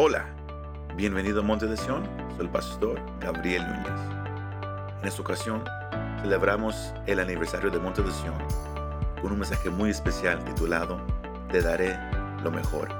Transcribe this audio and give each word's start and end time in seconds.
Hola, 0.00 0.32
bienvenido 0.94 1.40
a 1.40 1.42
Monte 1.42 1.66
de 1.66 1.76
Sion, 1.76 2.04
soy 2.36 2.46
el 2.46 2.52
pastor 2.52 3.02
Gabriel 3.18 3.66
Núñez. 3.66 5.00
En 5.00 5.08
esta 5.08 5.20
ocasión 5.20 5.64
celebramos 6.22 6.94
el 7.08 7.18
aniversario 7.18 7.68
de 7.68 7.80
Monte 7.80 8.02
de 8.02 8.12
Sion 8.12 8.38
con 9.20 9.32
un 9.32 9.40
mensaje 9.40 9.70
muy 9.70 9.90
especial 9.90 10.44
titulado 10.44 11.04
Te 11.50 11.62
daré 11.62 11.98
lo 12.44 12.52
mejor. 12.52 12.90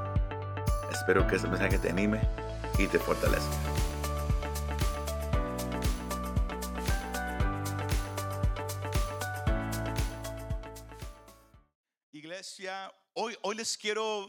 Espero 0.90 1.24
que 1.29 1.36
este 1.36 1.46
mensaje 1.46 1.79
te 1.79 1.88
anime 1.88 2.20
y 2.80 2.88
te 2.88 2.98
fortalezca. 2.98 3.46
Iglesia, 12.10 12.92
hoy, 13.12 13.38
hoy 13.42 13.54
les 13.54 13.78
quiero, 13.78 14.26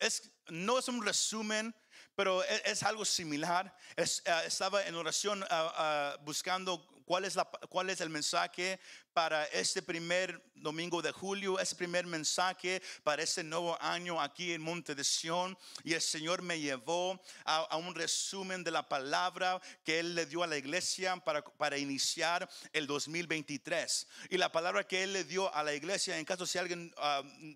es, 0.00 0.32
no 0.48 0.76
es 0.80 0.88
un 0.88 1.06
resumen, 1.06 1.72
pero 2.20 2.44
es, 2.44 2.62
es 2.66 2.82
algo 2.82 3.06
similar. 3.06 3.74
Es, 3.96 4.22
ah, 4.26 4.44
estaba 4.44 4.84
en 4.84 4.94
oración 4.94 5.42
ah, 5.44 5.72
ah, 5.74 6.16
buscando 6.22 6.86
cuál 7.10 7.24
es, 7.24 7.34
la, 7.34 7.44
cuál 7.68 7.90
es 7.90 8.00
el 8.00 8.08
mensaje 8.08 8.78
para 9.12 9.44
este 9.46 9.82
primer 9.82 10.40
domingo 10.54 11.02
de 11.02 11.10
julio, 11.10 11.58
ese 11.58 11.74
primer 11.74 12.06
mensaje 12.06 12.80
para 13.02 13.20
este 13.24 13.42
nuevo 13.42 13.76
año 13.82 14.20
aquí 14.20 14.52
en 14.52 14.62
Monte 14.62 14.94
de 14.94 15.02
Sion. 15.02 15.58
Y 15.82 15.94
el 15.94 16.00
Señor 16.02 16.40
me 16.42 16.60
llevó 16.60 17.20
a, 17.44 17.56
a 17.62 17.76
un 17.78 17.96
resumen 17.96 18.62
de 18.62 18.70
la 18.70 18.88
palabra 18.88 19.60
que 19.82 19.98
Él 19.98 20.14
le 20.14 20.24
dio 20.26 20.44
a 20.44 20.46
la 20.46 20.56
iglesia 20.56 21.16
para, 21.16 21.42
para 21.42 21.78
iniciar 21.78 22.48
el 22.72 22.86
2023. 22.86 24.06
Y 24.30 24.36
la 24.36 24.52
palabra 24.52 24.86
que 24.86 25.02
Él 25.02 25.12
le 25.12 25.24
dio 25.24 25.52
a 25.52 25.64
la 25.64 25.74
iglesia, 25.74 26.16
en 26.16 26.24
caso 26.24 26.46
si 26.46 26.58
alguien 26.58 26.94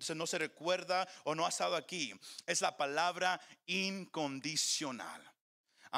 se- 0.01 0.15
no 0.15 0.27
se 0.27 0.37
recuerda 0.37 1.07
o 1.23 1.33
no 1.33 1.45
ha 1.45 1.49
estado 1.49 1.77
aquí, 1.77 2.13
es 2.45 2.59
la 2.59 2.75
palabra 2.75 3.39
incondicional. 3.67 5.34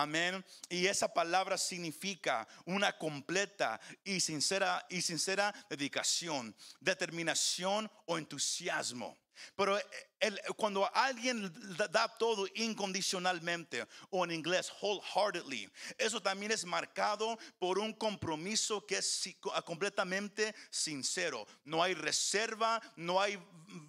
Amén. 0.01 0.45
Y 0.69 0.85
esa 0.85 1.11
palabra 1.11 1.57
significa 1.57 2.47
una 2.65 2.95
completa 2.95 3.79
y 4.03 4.19
sincera 4.19 4.85
y 4.91 5.01
sincera 5.01 5.51
dedicación, 5.71 6.55
determinación 6.79 7.89
o 8.05 8.19
entusiasmo. 8.19 9.17
Pero 9.55 9.79
el- 10.19 10.39
cuando 10.55 10.87
alguien 10.95 11.51
da- 11.91 12.07
todo 12.17 12.45
incondicionalmente 12.55 13.87
o 14.11 14.23
en 14.23 14.31
inglés 14.31 14.71
wholeheartedly, 14.81 15.67
eso 15.97 16.21
también 16.21 16.51
es 16.51 16.63
marcado 16.63 17.37
por 17.57 17.79
un 17.79 17.91
compromiso 17.93 18.85
que 18.85 18.97
es 18.97 19.35
completamente 19.65 20.53
sincero. 20.69 21.47
No 21.65 21.81
hay 21.81 21.95
reserva, 21.95 22.79
no 22.95 23.19
hay 23.19 23.39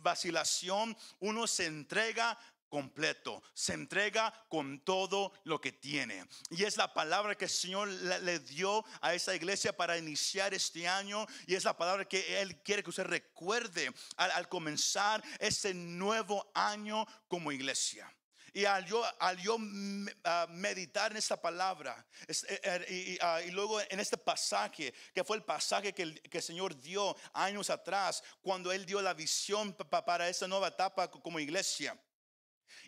vacilación, 0.02 0.96
uno 1.20 1.46
se 1.46 1.66
entrega 1.66 2.38
completo, 2.68 3.42
se 3.54 3.72
entrega 3.74 4.32
con 4.48 4.80
todo 4.84 5.32
lo 5.44 5.60
que 5.60 5.72
tiene. 5.72 6.24
Y 6.50 6.64
es 6.64 6.76
la 6.76 6.92
palabra 6.92 7.34
que 7.34 7.46
el 7.46 7.50
Señor 7.50 7.88
le, 7.88 8.38
dio 8.40 8.84
a 9.00 9.14
esa 9.14 9.34
iglesia 9.34 9.76
para 9.76 9.98
iniciar 9.98 10.54
este 10.54 10.86
año 10.86 11.26
y 11.46 11.54
es 11.54 11.64
la 11.64 11.76
palabra 11.76 12.04
que 12.06 12.40
Él 12.40 12.62
quiere 12.62 12.82
que 12.82 12.90
usted 12.90 13.04
recuerde 13.04 13.92
al, 14.16 14.48
comenzar 14.48 15.22
este 15.40 15.74
nuevo 15.74 16.50
año 16.54 17.06
como 17.28 17.52
iglesia. 17.52 18.12
Y 18.54 18.64
al 18.64 18.86
yo, 18.86 19.04
al 19.20 19.36
yo 19.38 19.58
me- 19.58 20.12
meditar 20.48 21.12
en 21.12 21.18
esta 21.18 21.40
palabra 21.40 22.04
eh, 22.26 22.86
y, 22.88 22.94
y, 23.12 23.18
ah, 23.20 23.40
y 23.42 23.50
luego 23.50 23.78
en 23.80 24.00
este 24.00 24.16
pasaje, 24.16 24.92
que 25.14 25.22
fue 25.22 25.36
el 25.36 25.44
pasaje 25.44 25.92
que 25.92 26.02
el, 26.02 26.22
que 26.22 26.38
el 26.38 26.42
Señor 26.44 26.74
dio 26.80 27.14
años 27.34 27.68
atrás, 27.70 28.22
cuando 28.40 28.72
Él 28.72 28.86
dio 28.86 29.00
la 29.02 29.12
visión 29.14 29.74
pa- 29.74 29.88
pa- 29.88 30.04
para 30.04 30.28
esta 30.28 30.48
nueva 30.48 30.68
etapa 30.68 31.10
como 31.10 31.38
iglesia. 31.38 31.96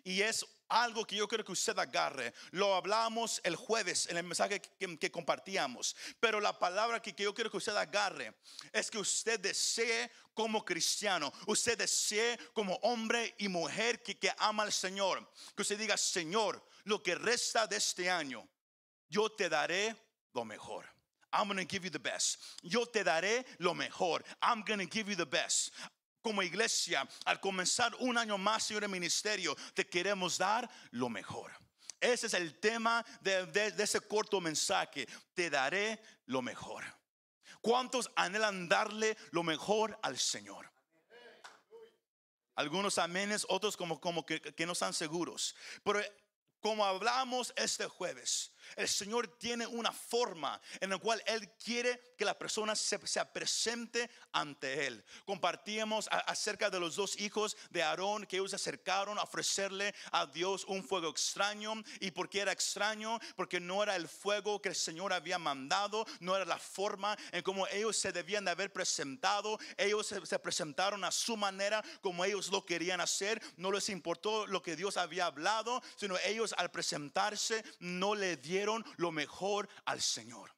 Y 0.03 0.21
es 0.21 0.45
algo 0.71 1.05
que 1.05 1.15
yo 1.15 1.27
quiero 1.27 1.43
que 1.43 1.51
usted 1.51 1.77
agarre. 1.77 2.33
Lo 2.51 2.75
hablamos 2.75 3.41
el 3.43 3.55
jueves 3.55 4.07
en 4.07 4.17
el 4.17 4.23
mensaje 4.23 4.61
que, 4.61 5.11
compartíamos. 5.11 5.95
Pero 6.19 6.39
la 6.39 6.57
palabra 6.57 7.01
que, 7.01 7.13
que 7.13 7.23
yo 7.23 7.33
quiero 7.33 7.51
que 7.51 7.57
usted 7.57 7.75
agarre 7.75 8.33
es 8.71 8.89
que 8.89 8.97
usted 8.97 9.39
desee 9.39 10.09
como 10.33 10.63
cristiano, 10.63 11.31
usted 11.47 11.77
desee 11.77 12.37
como 12.53 12.75
hombre 12.83 13.35
y 13.37 13.47
mujer 13.47 14.01
que, 14.01 14.17
que 14.17 14.33
ama 14.37 14.63
al 14.63 14.71
Señor. 14.71 15.29
Que 15.55 15.61
usted 15.61 15.77
diga, 15.77 15.97
Señor, 15.97 16.65
lo 16.85 17.03
que 17.03 17.15
resta 17.15 17.67
de 17.67 17.75
este 17.75 18.09
año, 18.09 18.47
yo 19.09 19.29
te 19.29 19.49
daré 19.49 19.95
lo 20.33 20.45
mejor. 20.45 20.85
I'm 21.33 21.47
going 21.47 21.57
to 21.57 21.65
give 21.65 21.83
you 21.83 21.89
the 21.89 21.99
best. 21.99 22.39
Yo 22.63 22.85
te 22.85 23.03
daré 23.03 23.45
lo 23.59 23.73
mejor. 23.73 24.23
I'm 24.41 24.63
going 24.63 24.79
to 24.79 24.85
give 24.85 25.09
you 25.09 25.15
the 25.15 25.25
best. 25.25 25.71
Como 26.21 26.43
iglesia, 26.43 27.07
al 27.25 27.39
comenzar 27.39 27.95
un 27.99 28.17
año 28.17 28.37
más, 28.37 28.63
Señor, 28.63 28.83
en 28.83 28.91
ministerio, 28.91 29.55
te 29.73 29.87
queremos 29.87 30.37
dar 30.37 30.69
lo 30.91 31.09
mejor. 31.09 31.51
Ese 31.99 32.27
es 32.27 32.33
el 32.33 32.59
tema 32.59 33.05
de, 33.21 33.45
de- 33.47 33.71
de 33.71 33.83
ese 33.83 34.01
corto 34.01 34.39
mensaje. 34.41 35.07
Te 35.33 35.49
daré 35.49 35.99
lo 36.25 36.41
mejor. 36.41 36.83
¿Cuántos 37.61 38.09
anhelan 38.15 38.67
darle 38.67 39.17
lo 39.31 39.43
mejor 39.43 39.97
al 40.01 40.17
Señor? 40.17 40.71
Algunos 42.55 42.97
amenes, 42.97 43.45
otros 43.49 43.77
como, 43.77 43.99
como 43.99 44.25
que, 44.25 44.41
que 44.41 44.65
no 44.65 44.73
están 44.73 44.93
seguros. 44.93 45.55
Pero 45.83 46.01
como 46.59 46.85
hablamos 46.85 47.53
este 47.55 47.87
jueves, 47.87 48.51
el 48.75 48.87
Señor 48.87 49.27
tiene 49.37 49.65
una 49.67 49.91
forma 49.91 50.59
en 50.79 50.89
la 50.89 50.97
cual 50.97 51.21
Él 51.25 51.49
quiere 51.63 51.99
que 52.17 52.25
la 52.25 52.37
persona 52.37 52.75
se, 52.75 52.99
se 53.07 53.25
presente 53.25 54.09
ante 54.31 54.87
Él. 54.87 55.03
Compartíamos 55.25 56.07
acerca 56.11 56.69
de 56.69 56.79
los 56.79 56.95
dos 56.95 57.19
hijos 57.19 57.57
de 57.69 57.83
Aarón 57.83 58.25
que 58.25 58.37
ellos 58.37 58.51
se 58.51 58.55
acercaron 58.55 59.17
a 59.17 59.23
ofrecerle 59.23 59.93
a 60.11 60.25
Dios 60.25 60.65
un 60.67 60.83
fuego 60.83 61.09
extraño. 61.09 61.73
¿Y 61.99 62.11
por 62.11 62.29
qué 62.29 62.39
era 62.39 62.51
extraño? 62.51 63.19
Porque 63.35 63.59
no 63.59 63.83
era 63.83 63.95
el 63.95 64.07
fuego 64.07 64.61
que 64.61 64.69
el 64.69 64.75
Señor 64.75 65.13
había 65.13 65.37
mandado, 65.37 66.05
no 66.19 66.35
era 66.35 66.45
la 66.45 66.59
forma 66.59 67.17
en 67.31 67.43
cómo 67.43 67.67
ellos 67.67 67.97
se 67.97 68.11
debían 68.11 68.45
de 68.45 68.51
haber 68.51 68.71
presentado. 68.71 69.57
Ellos 69.77 70.07
se, 70.07 70.25
se 70.25 70.39
presentaron 70.39 71.03
a 71.03 71.11
su 71.11 71.37
manera 71.37 71.83
como 72.01 72.25
ellos 72.25 72.49
lo 72.49 72.65
querían 72.65 73.01
hacer. 73.01 73.41
No 73.57 73.71
les 73.71 73.89
importó 73.89 74.47
lo 74.47 74.61
que 74.61 74.75
Dios 74.75 74.97
había 74.97 75.25
hablado, 75.25 75.81
sino 75.95 76.17
ellos 76.19 76.53
al 76.57 76.71
presentarse 76.71 77.63
no 77.79 78.15
le 78.15 78.37
dieron 78.37 78.60
lo 78.97 79.11
mejor 79.11 79.67
al 79.85 80.01
Señor. 80.01 80.51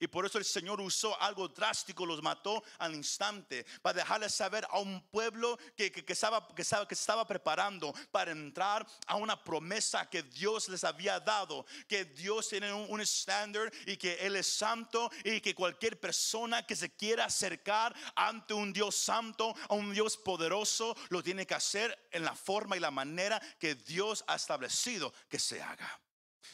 Y 0.00 0.08
por 0.08 0.26
eso 0.26 0.36
el 0.36 0.44
Señor 0.44 0.80
usó 0.80 1.16
algo 1.22 1.46
drástico, 1.46 2.04
los 2.04 2.20
mató 2.24 2.64
al 2.80 2.92
instante, 2.92 3.64
para 3.82 3.98
dejarles 4.00 4.34
saber 4.34 4.66
a 4.68 4.80
un 4.80 5.00
pueblo 5.10 5.56
que, 5.76 5.92
que- 5.92 6.04
que 6.04 6.12
estaba, 6.14 6.44
que, 6.56 6.62
estaba, 6.62 6.88
que 6.88 6.94
estaba 6.94 7.24
preparando 7.24 7.94
para 8.10 8.32
entrar 8.32 8.84
a 9.06 9.14
una 9.14 9.44
promesa 9.44 10.10
que 10.10 10.24
Dios 10.24 10.68
les 10.68 10.82
había 10.82 11.20
dado, 11.20 11.64
que 11.86 12.04
Dios 12.04 12.48
tiene 12.48 12.72
un, 12.72 12.90
un 12.90 13.00
estándar 13.00 13.70
y 13.86 13.96
que 13.96 14.14
Él 14.14 14.34
es 14.34 14.48
santo 14.48 15.08
y 15.22 15.40
que 15.40 15.54
cualquier 15.54 16.00
persona 16.00 16.66
que 16.66 16.74
se 16.74 16.96
quiera 16.96 17.26
acercar 17.26 17.94
ante 18.16 18.54
un 18.54 18.72
Dios 18.72 18.96
santo, 18.96 19.54
a 19.68 19.74
un 19.74 19.94
Dios 19.94 20.16
poderoso, 20.16 20.96
lo 21.10 21.22
tiene 21.22 21.46
que 21.46 21.54
hacer 21.54 22.08
en 22.10 22.24
la 22.24 22.34
forma 22.34 22.76
y 22.76 22.80
la 22.80 22.90
manera 22.90 23.40
que 23.60 23.76
Dios 23.76 24.24
ha 24.26 24.34
establecido 24.34 25.14
que 25.28 25.38
se 25.38 25.62
haga. 25.62 26.00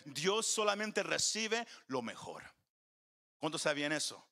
Dios 0.05 0.47
solamente 0.47 1.03
recibe 1.03 1.67
lo 1.87 2.03
mejor. 2.03 2.43
¿Cuántos 3.39 3.63
sabían 3.63 3.93
eso? 3.93 4.27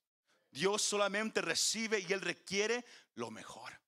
Dios 0.50 0.82
solamente 0.82 1.40
recibe 1.40 2.00
y 2.00 2.12
Él 2.12 2.20
requiere 2.20 2.84
lo 3.14 3.30
mejor. 3.30 3.78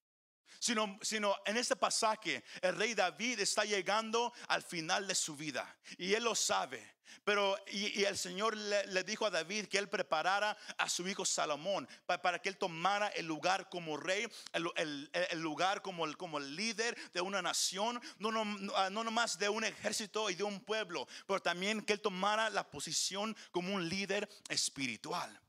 Sino, 0.58 0.98
sino 1.02 1.36
en 1.44 1.56
este 1.56 1.76
pasaje, 1.76 2.42
el 2.62 2.76
rey 2.76 2.94
David 2.94 3.40
está 3.40 3.64
llegando 3.64 4.32
al 4.48 4.62
final 4.62 5.06
de 5.06 5.14
su 5.14 5.36
vida 5.36 5.76
y 5.96 6.14
él 6.14 6.24
lo 6.24 6.34
sabe. 6.34 6.98
Pero 7.24 7.56
y, 7.68 8.04
el 8.04 8.18
Señor 8.18 8.56
le, 8.56 9.04
dijo 9.04 9.24
a 9.26 9.30
David 9.30 9.66
que 9.66 9.78
él 9.78 9.88
preparara 9.88 10.56
a 10.76 10.88
su 10.88 11.06
hijo 11.08 11.24
Salomón 11.24 11.88
pa- 12.06 12.20
para, 12.20 12.38
que 12.38 12.48
él 12.48 12.58
tomara 12.58 13.08
el 13.08 13.26
lugar 13.26 13.68
como 13.70 13.96
rey, 13.96 14.26
el, 14.52 15.40
lugar 15.40 15.80
como 15.80 16.04
el, 16.04 16.16
como 16.16 16.38
el 16.38 16.54
líder 16.54 16.96
de 17.12 17.20
una 17.20 17.40
nación, 17.40 18.00
no, 18.18 18.30
no, 18.30 18.44
no, 18.44 18.76
ah, 18.76 18.90
no 18.90 19.04
nomás 19.04 19.38
de 19.38 19.48
un 19.48 19.64
ejército 19.64 20.28
y 20.28 20.34
de 20.34 20.42
un 20.42 20.60
pueblo, 20.60 21.08
pero 21.26 21.40
también 21.40 21.82
que 21.82 21.94
él 21.94 22.00
tomara 22.00 22.50
la 22.50 22.68
posición 22.68 23.36
como 23.52 23.74
un 23.74 23.88
líder 23.88 24.28
espiritual. 24.48 25.40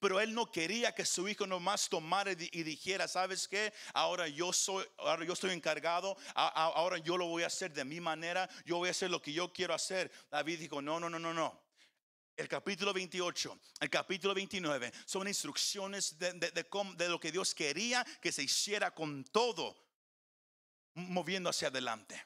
Pero 0.00 0.20
él 0.20 0.34
no 0.34 0.50
quería 0.50 0.94
que 0.94 1.04
su 1.04 1.28
hijo 1.28 1.46
nomás 1.46 1.88
tomara 1.88 2.32
y 2.32 2.34
di- 2.34 2.50
y 2.52 2.62
dijera, 2.62 3.08
¿sabes 3.08 3.46
qué? 3.48 3.72
Ahora 3.94 4.28
yo 4.28 4.52
soy, 4.52 4.84
ahora 4.98 5.24
yo 5.24 5.32
estoy 5.32 5.50
encargado, 5.52 6.16
ahora 6.34 6.98
yo 6.98 7.16
lo 7.16 7.26
voy 7.26 7.42
a 7.42 7.46
hacer 7.48 7.72
de 7.72 7.84
mi 7.84 8.00
manera, 8.00 8.48
yo 8.64 8.78
voy 8.78 8.88
a 8.88 8.92
hacer 8.92 9.10
lo 9.10 9.20
que 9.22 9.32
yo 9.32 9.52
quiero 9.52 9.74
hacer. 9.74 10.10
David 10.30 10.58
dijo, 10.60 10.80
no, 10.82 10.98
no, 11.00 11.08
no, 11.10 11.18
no, 11.18 11.32
no. 11.34 11.62
El 12.34 12.48
capítulo 12.48 12.92
28, 12.94 13.58
el 13.80 13.90
capítulo 13.90 14.32
29 14.34 14.90
son 15.04 15.28
instrucciones 15.28 16.18
de, 16.18 16.32
de 16.32 17.08
lo 17.08 17.20
que 17.20 17.30
Dios 17.30 17.54
quería 17.54 18.04
que 18.22 18.32
se 18.32 18.42
hiciera 18.42 18.90
con 18.94 19.22
todo, 19.24 19.76
moviendo 20.94 21.50
hacia 21.50 21.68
adelante. 21.68 22.24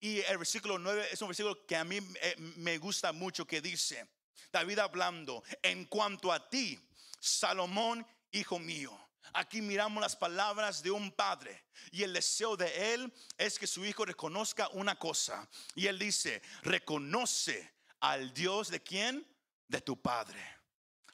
Y 0.00 0.20
el 0.22 0.38
versículo 0.38 0.78
9 0.78 1.08
es 1.12 1.20
un 1.22 1.28
versículo 1.28 1.64
que 1.66 1.76
a 1.76 1.84
mí 1.84 1.98
eh, 2.22 2.34
me 2.56 2.78
gusta 2.78 3.12
mucho 3.12 3.46
que 3.46 3.60
dice, 3.60 4.06
David 4.52 4.78
hablando, 4.78 5.42
en 5.62 5.84
cuanto 5.86 6.32
a 6.32 6.48
ti, 6.48 6.78
Salomón, 7.18 8.06
hijo 8.32 8.58
mío, 8.58 8.98
Aquí 9.32 9.62
miramos 9.62 10.00
las 10.00 10.16
palabras 10.16 10.82
de 10.82 10.90
un 10.90 11.12
padre 11.12 11.64
y 11.92 12.02
el 12.02 12.12
deseo 12.12 12.56
de 12.56 12.94
él 12.94 13.12
es 13.38 13.58
que 13.58 13.66
su 13.66 13.84
hijo 13.84 14.04
reconozca 14.04 14.68
una 14.70 14.98
cosa. 14.98 15.48
Y 15.74 15.86
él 15.86 15.98
dice, 15.98 16.42
reconoce 16.62 17.74
al 18.00 18.34
Dios 18.34 18.70
de 18.70 18.82
quién? 18.82 19.26
De 19.68 19.80
tu 19.80 20.00
padre. 20.00 20.44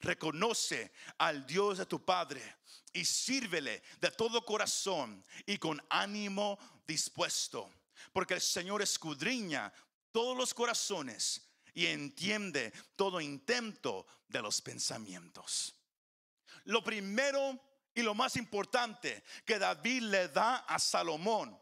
Reconoce 0.01 0.93
al 1.19 1.47
Dios 1.47 1.79
de 1.79 1.87
tu 1.87 2.05
padre 2.05 2.57
y 2.93 3.05
sírvele 3.05 3.83
de 4.01 4.11
todo 4.11 4.45
corazón 4.45 5.23
y 5.45 5.59
con 5.59 5.83
ánimo 5.91 6.59
dispuesto. 6.87 7.71
Porque 8.13 8.35
el 8.35 8.41
Señor 8.41 8.81
escudriña 8.81 9.73
todos 10.11 10.37
los 10.37 10.55
corazones 10.55 11.46
y 11.77 11.87
entiende 11.87 12.73
todo 12.97 13.21
intento 13.21 14.07
de 14.29 14.41
los 14.41 14.63
pensamientos. 14.63 15.77
Lo 16.65 16.83
primero 16.83 17.61
y 17.95 18.03
lo 18.03 18.15
más 18.15 18.37
importante 18.37 19.23
que 19.45 19.59
David 19.59 20.03
le 20.05 20.29
da 20.29 20.57
a 20.57 20.79
Salomón 20.79 21.57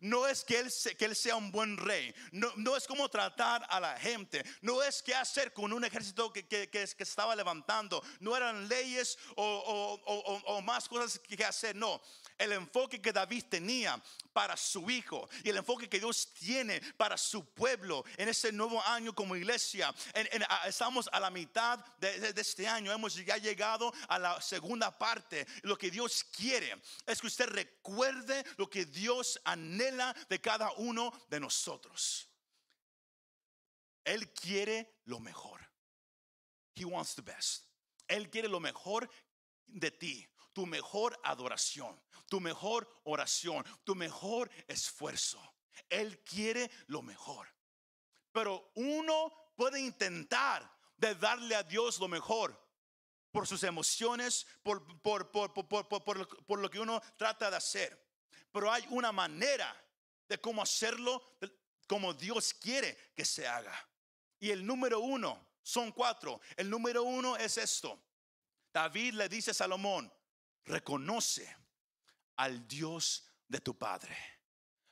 no 0.00 0.26
es 0.26 0.44
que 0.44 0.58
él, 0.58 1.16
sea 1.16 1.36
un 1.36 1.52
buen 1.52 1.76
rey. 1.76 2.14
No, 2.32 2.50
no, 2.56 2.76
es 2.76 2.86
como 2.86 3.08
tratar 3.08 3.66
a 3.68 3.78
la 3.78 3.98
gente. 3.98 4.42
No 4.62 4.82
es 4.82 5.02
qué 5.02 5.14
hacer 5.14 5.52
con 5.52 5.72
un 5.72 5.84
ejército 5.84 6.32
que 6.32 6.68
estaba 6.98 7.36
levantando. 7.36 8.02
No 8.18 8.34
eran 8.34 8.66
leyes 8.66 9.18
o, 9.36 9.44
o, 9.44 10.12
o, 10.12 10.56
o 10.56 10.62
más 10.62 10.88
cosas 10.88 11.18
que 11.18 11.44
hacer. 11.44 11.76
No 11.76 12.00
el 12.40 12.52
enfoque 12.52 13.00
que 13.00 13.12
David 13.12 13.44
tenía 13.48 14.02
para 14.32 14.56
su 14.56 14.90
hijo 14.90 15.28
y 15.44 15.50
el 15.50 15.58
enfoque 15.58 15.88
que 15.88 15.98
Dios 15.98 16.32
tiene 16.32 16.80
para 16.96 17.18
su 17.18 17.44
pueblo 17.52 18.02
en 18.16 18.28
este 18.30 18.50
nuevo 18.50 18.82
año 18.82 19.14
como 19.14 19.36
iglesia. 19.36 19.94
estamos 20.64 21.08
a 21.12 21.20
la 21.20 21.30
mitad 21.30 21.78
de, 21.98 22.32
de, 22.32 22.40
este 22.40 22.66
año, 22.66 22.92
hemos 22.92 23.14
ya 23.14 23.36
llegado 23.36 23.92
a 24.08 24.18
la 24.18 24.40
segunda 24.40 24.96
parte. 24.96 25.46
Lo 25.62 25.76
que 25.76 25.90
Dios 25.90 26.24
quiere 26.24 26.80
es 27.06 27.20
que 27.20 27.26
usted 27.26 27.46
recuerde 27.46 28.42
lo 28.56 28.70
que 28.70 28.86
Dios 28.86 29.38
anhela 29.44 30.16
de 30.28 30.40
cada 30.40 30.72
uno 30.72 31.12
de 31.28 31.40
nosotros. 31.40 32.26
Él 34.02 34.32
quiere 34.32 35.00
lo 35.04 35.20
mejor. 35.20 35.60
He 36.74 36.86
wants 36.86 37.14
the 37.14 37.22
best. 37.22 37.64
Él 38.08 38.30
quiere 38.30 38.48
lo 38.48 38.60
mejor 38.60 39.10
de 39.66 39.90
ti 39.90 40.26
tu 40.52 40.66
mejor 40.66 41.18
adoración, 41.24 42.00
tu 42.28 42.40
mejor 42.40 42.88
oración, 43.04 43.64
tu 43.84 43.94
mejor 43.94 44.50
esfuerzo. 44.68 45.40
Él 45.88 46.22
quiere 46.24 46.70
lo 46.86 47.02
mejor. 47.02 47.48
Pero 48.32 48.70
uno 48.74 49.32
puede 49.56 49.80
intentar 49.80 50.70
de 50.96 51.14
darle 51.14 51.54
a 51.54 51.62
Dios 51.62 51.98
lo 51.98 52.08
mejor 52.08 52.58
por 53.32 53.46
sus 53.46 53.62
emociones, 53.62 54.46
por, 54.62 54.84
por, 55.02 55.30
por, 55.30 55.52
por, 55.52 56.58
lo 56.58 56.70
que 56.70 56.80
uno 56.80 57.00
trata 57.16 57.50
de 57.50 57.56
hacer. 57.56 58.10
Pero 58.52 58.72
hay 58.72 58.84
una 58.90 59.12
manera 59.12 59.74
de 60.28 60.40
cómo 60.40 60.62
hacerlo 60.62 61.22
como 61.86 62.12
Dios 62.14 62.54
quiere 62.54 63.12
que 63.16 63.24
se 63.24 63.46
haga. 63.46 63.74
Y 64.38 64.50
el 64.50 64.66
número 64.66 65.00
uno, 65.00 65.48
son 65.62 65.92
cuatro. 65.92 66.40
El 66.56 66.70
número 66.70 67.02
uno 67.02 67.36
es 67.36 67.58
esto. 67.58 68.00
David 68.72 69.14
le 69.14 69.28
dice 69.28 69.50
a 69.50 69.54
Salomón, 69.54 70.12
reconoce 70.64 71.56
al 72.36 72.66
Dios 72.66 73.24
de 73.48 73.60
tu 73.60 73.76
Padre. 73.76 74.16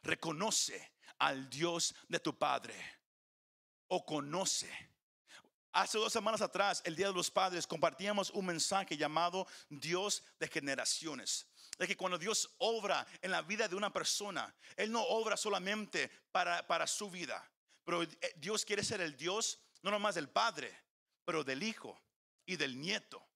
Reconoce 0.03 0.93
al 1.19 1.49
Dios 1.49 1.95
de 2.09 2.21
tu 2.21 2.37
Padre. 2.37 2.75
O 3.89 4.05
conoce. 4.05 4.71
Hace 5.73 5.99
dos 5.99 6.13
semanas 6.13 6.41
atrás, 6.41 6.83
el 6.85 6.97
Día 6.97 7.09
de 7.09 7.13
los 7.15 7.31
Padres, 7.31 7.67
compartíamos 7.67 8.31
un 8.31 8.47
mensaje 8.47 8.97
llamado 8.97 9.47
Dios 9.69 10.23
de 10.39 10.49
generaciones. 10.49 11.47
De 11.79 11.87
que 11.87 11.97
cuando 11.97 12.19
Dios 12.19 12.55
obra 12.59 13.07
en 13.23 13.31
la 13.31 13.43
vida 13.43 13.69
de 13.69 13.77
una 13.77 13.93
persona, 13.93 14.55
Él 14.77 14.91
no 14.91 15.03
obra 15.03 15.37
solamente 15.37 16.11
para, 16.33 16.67
para 16.67 16.87
su 16.87 17.09
vida, 17.11 17.49
pero 17.85 18.03
eh, 18.03 18.35
Dios 18.37 18.65
quiere 18.65 18.83
ser 18.83 19.01
el 19.01 19.17
Dios 19.17 19.61
no 19.83 19.91
nomás 19.91 20.17
del 20.17 20.29
Padre, 20.29 20.77
pero 21.25 21.45
del 21.45 21.63
Hijo 21.63 22.03
y 22.45 22.57
del 22.57 22.81
Nieto 22.81 23.28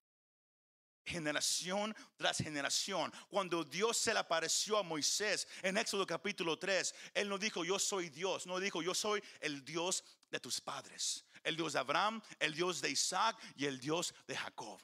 generación 1.05 1.95
tras 2.17 2.39
generación. 2.39 3.13
Cuando 3.29 3.65
Dios 3.65 3.97
se 3.97 4.13
le 4.13 4.21
apareció 4.21 4.79
a 4.79 4.83
Moisés 4.83 5.47
en 5.63 5.77
Éxodo 5.77 6.07
capítulo 6.07 6.59
3, 6.59 6.95
Él 7.15 7.29
no 7.29 7.39
dijo 7.39 7.65
yo 7.65 7.79
soy 7.79 8.09
Dios, 8.09 8.47
no 8.47 8.59
dijo 8.61 8.83
yo 8.83 8.95
soy 8.95 9.23
el 9.41 9.65
Dios 9.65 10.05
de 10.31 10.41
tus 10.41 10.61
padres, 10.61 11.25
el 11.43 11.57
Dios 11.57 11.75
de 11.75 11.79
Abraham, 11.79 12.23
el 12.39 12.55
Dios 12.55 12.81
de 12.81 12.91
Isaac 12.91 13.37
y 13.57 13.67
el 13.67 13.79
Dios 13.79 14.15
de 14.27 14.37
Jacob. 14.37 14.81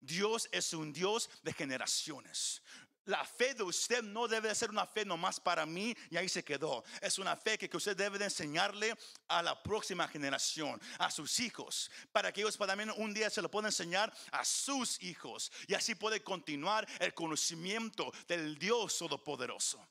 Dios 0.00 0.48
es 0.50 0.72
un 0.74 0.92
Dios 0.92 1.30
de 1.42 1.52
generaciones. 1.52 2.62
La 3.06 3.24
fe 3.24 3.54
de 3.54 3.64
usted 3.64 4.02
no 4.02 4.28
debe 4.28 4.54
ser 4.54 4.70
una 4.70 4.86
fe 4.86 5.04
nomás 5.04 5.40
para 5.40 5.66
mí 5.66 5.94
y 6.10 6.16
ahí 6.16 6.28
se 6.28 6.44
quedó. 6.44 6.84
Es 7.00 7.18
una 7.18 7.36
fe 7.36 7.58
que, 7.58 7.76
usted 7.76 7.96
debe 7.96 8.18
de 8.18 8.26
enseñarle 8.26 8.96
a 9.28 9.42
la 9.42 9.60
próxima 9.60 10.06
generación, 10.06 10.80
a 10.98 11.10
sus 11.10 11.40
hijos, 11.40 11.90
para 12.12 12.32
que 12.32 12.42
ellos 12.42 12.56
también 12.56 12.92
un 12.96 13.12
día 13.12 13.28
se 13.28 13.42
lo 13.42 13.50
puedan 13.50 13.70
enseñar 13.70 14.12
a 14.30 14.44
sus 14.44 15.02
hijos 15.02 15.50
y 15.66 15.74
así 15.74 15.94
puede 15.94 16.22
continuar 16.22 16.86
el 17.00 17.12
conocimiento 17.12 18.12
del 18.28 18.56
Dios 18.56 18.98
Todopoderoso. 18.98 19.84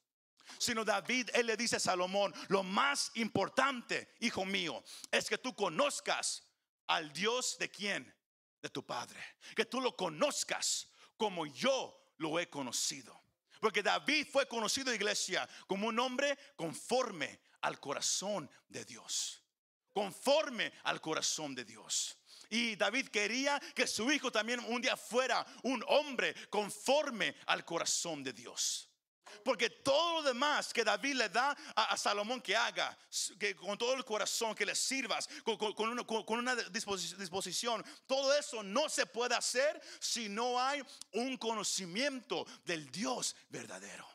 Sino 0.58 0.86
David, 0.86 1.30
él 1.34 1.48
le 1.48 1.58
dice 1.58 1.78
a 1.78 1.80
Salomón, 1.80 2.34
lo 2.48 2.64
más 2.64 3.12
importante, 3.16 4.14
hijo 4.20 4.46
mío, 4.46 4.84
es 5.10 5.28
que 5.28 5.38
tú 5.38 5.54
conozcas 5.56 6.44
al 6.88 7.12
Dios 7.12 7.58
de 7.58 7.70
quién, 7.70 8.14
de 8.62 8.70
tu 8.70 8.86
Padre. 8.86 9.20
Que 9.56 9.66
tú 9.66 9.82
lo 9.82 9.96
conozcas 9.96 10.88
como 11.18 11.46
yo 11.46 12.01
lo 12.22 12.40
he 12.40 12.50
conocido. 12.50 13.20
Porque 13.60 13.84
David 13.84 14.28
fue 14.32 14.48
conocido, 14.48 14.94
iglesia, 14.94 15.48
como 15.68 15.88
un 15.88 16.00
hombre 16.00 16.38
conforme 16.56 17.42
al 17.62 17.80
corazón 17.80 18.50
de 18.70 18.86
Dios. 18.86 19.44
Conforme 19.92 20.72
al 20.84 21.02
corazón 21.02 21.54
de 21.54 21.66
Dios. 21.66 22.18
Y 22.50 22.76
David 22.76 23.10
quería 23.10 23.60
que 23.76 23.88
su 23.88 24.12
hijo 24.12 24.32
también 24.32 24.60
un 24.68 24.82
día 24.82 24.98
fuera 24.98 25.46
un 25.64 25.84
hombre 25.88 26.34
conforme 26.50 27.36
al 27.48 27.66
corazón 27.66 28.24
de 28.24 28.34
Dios. 28.34 28.91
Porque 29.44 29.70
todo 29.70 30.22
lo 30.22 30.24
demás 30.24 30.74
que 30.74 30.84
David 30.84 31.16
le 31.16 31.30
da 31.30 31.56
a, 31.76 31.98
Salomón 31.98 32.42
que 32.42 32.56
haga, 32.56 32.98
que 33.40 33.56
con 33.56 33.78
todo 33.78 33.94
el 33.94 34.06
corazón, 34.06 34.56
que 34.56 34.66
le 34.66 34.76
sirvas, 34.76 35.30
con, 35.44 35.90
una, 36.40 36.56
disposición, 36.56 37.84
todo 38.08 38.34
eso 38.34 38.64
no 38.64 38.90
se 38.90 39.06
puede 39.06 39.36
hacer 39.36 39.82
si 40.00 40.30
no 40.30 40.60
hay 40.60 40.84
un 41.14 41.38
conocimiento 41.38 42.46
del 42.64 42.90
Dios 42.92 43.36
verdadero. 43.50 44.08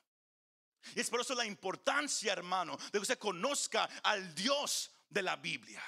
Y 0.94 1.00
es 1.00 1.10
por 1.10 1.20
eso 1.20 1.34
la 1.34 1.44
importancia, 1.44 2.32
hermano, 2.32 2.76
de 2.76 2.92
que 2.92 2.98
usted 2.98 3.18
conozca 3.18 3.88
al 4.02 4.34
Dios 4.34 4.90
de 5.08 5.22
la 5.22 5.36
Biblia. 5.36 5.82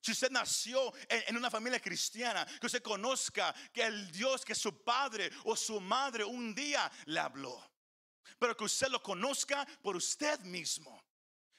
Si 0.00 0.12
usted 0.12 0.30
nació 0.30 0.92
en, 1.08 1.36
una 1.36 1.50
familia 1.50 1.80
cristiana, 1.80 2.46
que 2.60 2.66
usted 2.66 2.82
conozca 2.82 3.54
que 3.72 3.82
el 3.82 4.10
Dios, 4.10 4.44
que 4.44 4.54
su 4.54 4.82
padre 4.82 5.30
o 5.44 5.56
su 5.56 5.80
madre 5.80 6.24
un 6.24 6.54
día 6.54 6.90
le 7.06 7.20
habló 7.20 7.62
pero 8.38 8.56
que 8.56 8.64
usted 8.64 8.88
lo 8.88 9.02
conozca 9.02 9.66
por 9.82 9.96
usted 9.96 10.40
mismo. 10.40 11.02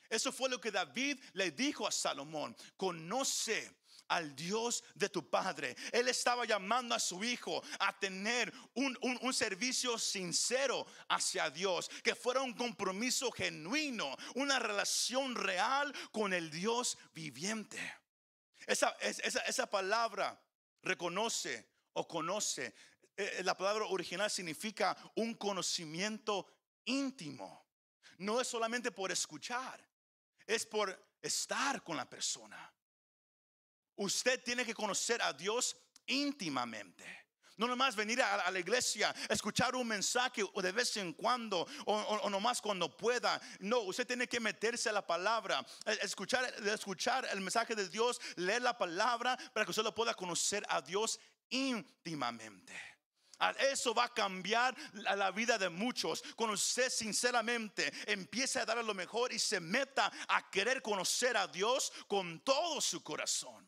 Eso 0.09 0.31
fue 0.31 0.49
lo 0.49 0.59
que 0.59 0.71
David 0.71 1.21
le 1.33 1.51
dijo 1.51 1.87
a 1.87 1.91
Salomón. 1.91 2.55
Conoce 2.75 3.79
al 4.09 4.35
Dios 4.35 4.83
de 4.95 5.07
tu 5.07 5.29
Padre. 5.29 5.75
Él 5.91 6.07
estaba 6.07 6.45
llamando 6.45 6.95
a 6.95 6.99
su 6.99 7.23
hijo 7.23 7.63
a 7.79 7.97
tener 7.99 8.51
un, 8.73 8.97
un, 9.01 9.33
servicio 9.33 9.97
sincero 9.97 10.85
hacia 11.07 11.49
Dios, 11.49 11.89
que 12.03 12.15
fuera 12.15 12.41
un 12.41 12.53
compromiso 12.53 13.31
genuino, 13.31 14.17
una 14.35 14.59
relación 14.59 15.35
real 15.35 15.93
con 16.11 16.33
el 16.33 16.49
Dios 16.49 16.97
viviente. 17.13 17.79
Esa, 18.65 18.89
esa, 18.99 19.41
esa 19.41 19.69
palabra 19.69 20.41
reconoce 20.81 21.69
o 21.93 22.07
conoce, 22.07 22.73
eh, 23.15 23.41
la 23.43 23.55
palabra 23.55 23.85
original 23.85 24.29
significa 24.29 24.97
un 25.15 25.33
conocimiento 25.35 26.47
íntimo. 26.89 27.65
No 28.17 28.41
es 28.41 28.47
solamente 28.47 28.91
por 28.91 29.11
escuchar, 29.11 29.79
es 30.45 30.65
por 30.65 31.15
estar 31.21 31.83
con 31.83 31.95
la 31.95 32.09
persona. 32.09 32.73
Usted 33.95 34.43
tiene 34.43 34.65
que 34.65 34.73
conocer 34.73 35.21
a 35.21 35.31
Dios 35.33 35.77
íntimamente. 36.07 37.05
No 37.57 37.67
nomás 37.67 37.93
venir 37.95 38.21
a, 38.21 38.49
la 38.49 38.59
iglesia, 38.59 39.13
escuchar 39.29 39.75
un 39.75 39.85
mensaje 39.85 40.43
o 40.53 40.61
de 40.61 40.71
vez 40.71 40.95
en 40.95 41.11
cuando 41.11 41.67
o, 41.85 41.93
o, 41.93 42.29
nomás 42.29 42.61
cuando 42.61 42.95
pueda. 42.95 43.39
No, 43.59 43.79
usted 43.81 44.07
tiene 44.07 44.27
que 44.27 44.39
meterse 44.39 44.87
a 44.87 44.93
la 44.93 45.05
palabra, 45.05 45.65
escuchar, 46.01 46.45
escuchar 46.67 47.27
el 47.33 47.41
mensaje 47.41 47.75
de 47.75 47.89
Dios, 47.89 48.21
leer 48.37 48.61
la 48.61 48.77
palabra 48.77 49.37
para 49.53 49.65
que 49.65 49.71
usted 49.71 49.83
lo 49.83 49.93
pueda 49.93 50.13
conocer 50.13 50.65
a 50.69 50.81
Dios 50.81 51.19
íntimamente. 51.49 52.88
Eso 53.59 53.93
va 53.93 54.05
a 54.05 54.13
cambiar 54.13 54.75
la 54.93 55.31
vida 55.31 55.57
de 55.57 55.69
muchos. 55.69 56.23
Cuando 56.35 56.55
usted 56.55 56.89
sinceramente 56.89 57.91
empiece 58.05 58.59
a 58.59 58.65
darle 58.65 58.83
lo 58.83 58.93
mejor 58.93 59.31
y 59.31 59.39
se 59.39 59.59
meta 59.59 60.11
a 60.27 60.49
querer 60.49 60.81
conocer 60.81 61.37
a 61.37 61.47
Dios 61.47 61.91
con 62.07 62.39
todo 62.41 62.81
su 62.81 63.01
corazón. 63.03 63.67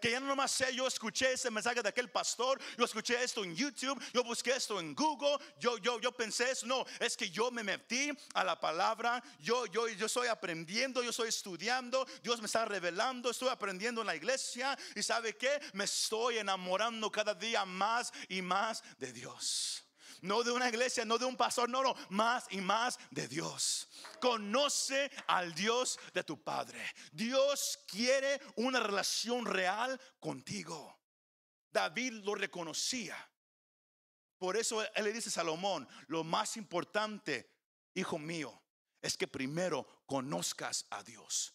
Que 0.00 0.10
ya 0.10 0.20
no 0.20 0.26
nomás 0.26 0.52
sé, 0.52 0.74
yo 0.74 0.86
escuché 0.86 1.32
ese 1.32 1.50
mensaje 1.50 1.82
de 1.82 1.88
aquel 1.88 2.10
pastor, 2.10 2.60
yo 2.76 2.84
escuché 2.84 3.22
esto 3.22 3.44
en 3.44 3.54
YouTube, 3.54 4.02
yo 4.12 4.22
busqué 4.22 4.52
esto 4.52 4.78
en 4.80 4.94
Google, 4.94 5.38
yo, 5.58 5.78
yo, 5.78 6.00
yo 6.00 6.12
pensé 6.12 6.50
eso. 6.50 6.66
No, 6.66 6.84
es 7.00 7.16
que 7.16 7.30
yo 7.30 7.50
me 7.50 7.62
metí 7.62 8.10
a 8.34 8.44
la 8.44 8.58
palabra, 8.58 9.22
yo, 9.40 9.66
yo, 9.66 9.88
yo 9.88 10.06
estoy 10.06 10.28
aprendiendo, 10.28 11.02
yo 11.02 11.10
estoy 11.10 11.28
estudiando, 11.28 12.06
Dios 12.22 12.40
me 12.40 12.46
está 12.46 12.64
revelando, 12.64 13.30
estoy 13.30 13.48
aprendiendo 13.48 14.00
en 14.00 14.06
la 14.06 14.16
iglesia 14.16 14.76
y 14.94 15.02
sabe 15.02 15.36
que 15.36 15.60
me 15.72 15.84
estoy 15.84 16.38
enamorando 16.38 17.10
cada 17.10 17.34
día 17.34 17.64
más 17.64 18.12
y 18.28 18.42
más 18.42 18.82
de 18.98 19.12
Dios. 19.12 19.85
No 20.22 20.42
de 20.42 20.52
una 20.52 20.68
iglesia, 20.68 21.04
no 21.04 21.18
de 21.18 21.24
un 21.24 21.36
pastor, 21.36 21.68
no, 21.68 21.82
no, 21.82 21.94
más 22.10 22.46
y 22.50 22.60
más 22.60 22.98
de 23.10 23.28
Dios. 23.28 23.88
Conoce 24.20 25.10
al 25.26 25.54
Dios 25.54 25.98
de 26.14 26.24
tu 26.24 26.42
Padre. 26.42 26.80
Dios 27.12 27.78
quiere 27.86 28.40
una 28.56 28.80
relación 28.80 29.44
real 29.44 30.00
contigo. 30.20 30.98
David 31.70 32.24
lo 32.24 32.34
reconocía. 32.34 33.16
Por 34.38 34.56
eso 34.56 34.82
él 34.82 35.04
le 35.04 35.12
dice 35.12 35.28
a 35.28 35.32
Salomón, 35.32 35.88
lo 36.08 36.24
más 36.24 36.56
importante, 36.56 37.50
hijo 37.94 38.18
mío, 38.18 38.62
es 39.02 39.16
que 39.16 39.28
primero 39.28 40.02
conozcas 40.06 40.86
a 40.90 41.02
Dios. 41.02 41.54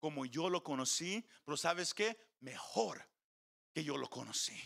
Como 0.00 0.26
yo 0.26 0.48
lo 0.48 0.62
conocí, 0.62 1.26
pero 1.44 1.56
sabes 1.56 1.94
qué? 1.94 2.16
Mejor 2.40 3.08
que 3.72 3.82
yo 3.82 3.96
lo 3.96 4.08
conocí. 4.08 4.58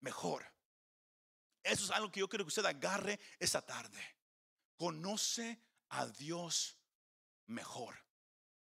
Mejor. 0.00 0.51
Eso 1.62 1.84
es 1.84 1.90
algo 1.90 2.10
que 2.10 2.20
yo 2.20 2.28
quiero 2.28 2.44
que 2.44 2.48
usted 2.48 2.64
agarre 2.64 3.18
esta 3.38 3.62
tarde. 3.62 4.00
Conoce 4.76 5.60
a 5.90 6.06
Dios 6.06 6.76
mejor. 7.46 7.94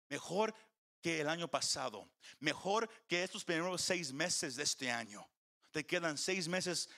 Mejor 0.08 0.54
que 1.02 1.20
el 1.20 1.28
año 1.28 1.48
pasado. 1.48 2.10
Mejor 2.40 2.88
que 3.06 3.22
estos 3.22 3.44
primeros 3.44 3.82
seis 3.82 4.12
meses 4.12 4.56
de 4.56 4.62
este 4.62 4.90
año. 4.90 5.28
Te 5.72 5.84
quedan 5.84 6.16
seis 6.16 6.48
meses 6.48 6.88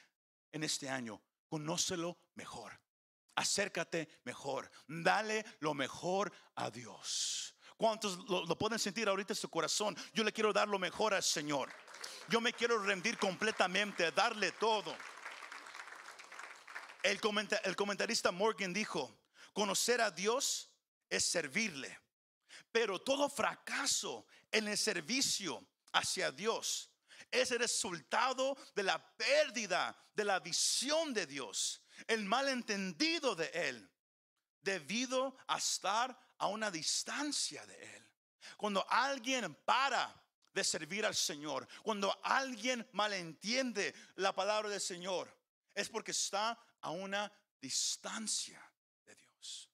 en 0.52 0.62
este 0.62 0.88
año. 0.88 1.20
Conócelo 1.48 2.18
mejor. 2.34 2.78
Acércate 3.34 4.08
mejor. 4.24 4.70
Dale 4.86 5.44
lo 5.60 5.74
mejor 5.74 6.32
a 6.54 6.70
Dios. 6.70 7.54
¿Cuántos 7.76 8.18
lo, 8.28 8.44
lo 8.44 8.58
pueden 8.58 8.78
sentir 8.78 9.08
ahorita 9.08 9.32
en 9.32 9.38
su 9.38 9.48
corazón? 9.48 9.96
Yo 10.12 10.24
le 10.24 10.32
quiero 10.32 10.52
dar 10.52 10.68
lo 10.68 10.78
mejor 10.78 11.14
al 11.14 11.22
Señor. 11.22 11.72
Yo 12.28 12.40
me 12.40 12.52
quiero 12.52 12.78
rendir 12.78 13.16
completamente, 13.18 14.10
darle 14.12 14.52
todo. 14.52 14.94
El, 17.08 17.74
comentarista 17.74 18.30
Morgan 18.30 18.74
dijo, 18.74 19.18
conocer 19.54 19.98
a 20.02 20.10
Dios 20.10 20.70
es 21.08 21.24
servirle, 21.24 21.98
pero 22.70 23.00
todo 23.00 23.30
fracaso 23.30 24.26
en 24.52 24.68
el 24.68 24.76
servicio 24.76 25.66
hacia 25.92 26.30
Dios 26.30 26.90
es 27.30 27.50
el 27.50 27.60
resultado 27.60 28.58
de 28.74 28.82
la 28.82 29.16
pérdida 29.16 29.96
de 30.14 30.24
la 30.24 30.38
visión 30.40 31.14
de 31.14 31.26
Dios, 31.26 31.80
el 32.06 32.26
malentendido 32.26 33.34
de 33.34 33.46
Él, 33.54 33.90
debido 34.60 35.34
a 35.46 35.56
estar 35.56 36.14
a 36.36 36.46
una 36.48 36.70
distancia 36.70 37.64
de 37.64 37.96
Él. 37.96 38.06
Cuando 38.58 38.84
alguien 38.86 39.54
para 39.64 40.14
de 40.52 40.62
servir 40.62 41.06
al 41.06 41.14
Señor, 41.14 41.66
cuando 41.82 42.14
alguien 42.22 42.86
malentiende 42.92 43.94
la 44.16 44.34
palabra 44.34 44.68
del 44.68 44.80
Señor, 44.80 45.34
es 45.74 45.88
porque 45.88 46.10
está 46.10 46.58
a 46.80 46.90
una 46.90 47.32
distancia 47.60 48.60
de 49.04 49.14
Dios. 49.14 49.70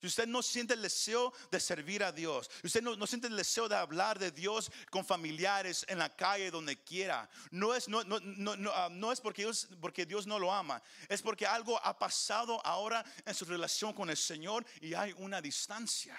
Si 0.00 0.08
usted 0.08 0.26
no 0.26 0.42
siente 0.42 0.74
el 0.74 0.82
deseo 0.82 1.32
de 1.50 1.58
servir 1.58 2.04
a 2.04 2.12
Dios, 2.12 2.50
si 2.60 2.66
usted 2.66 2.82
no, 2.82 3.06
siente 3.06 3.26
el 3.26 3.36
deseo 3.36 3.68
de 3.68 3.76
hablar 3.76 4.18
de 4.18 4.30
Dios 4.30 4.70
con 4.90 5.04
familiares 5.04 5.84
en 5.88 5.98
la 5.98 6.14
calle, 6.14 6.50
donde 6.50 6.82
quiera, 6.82 7.28
no 7.50 7.74
es, 7.74 7.88
no, 7.88 8.04
no, 8.04 8.70
ah, 8.74 8.88
no 8.90 9.12
es 9.12 9.20
porque, 9.20 9.42
Dios, 9.42 9.68
porque 9.80 10.04
Dios 10.04 10.26
no 10.26 10.38
lo 10.38 10.52
ama, 10.52 10.82
es 11.08 11.22
porque 11.22 11.46
algo 11.46 11.78
ha 11.82 11.98
pasado 11.98 12.60
ahora 12.66 13.04
en 13.24 13.34
su 13.34 13.46
relación 13.46 13.94
con 13.94 14.10
el 14.10 14.16
Señor 14.16 14.66
y 14.80 14.92
hay 14.92 15.14
una 15.16 15.40
distancia. 15.40 16.18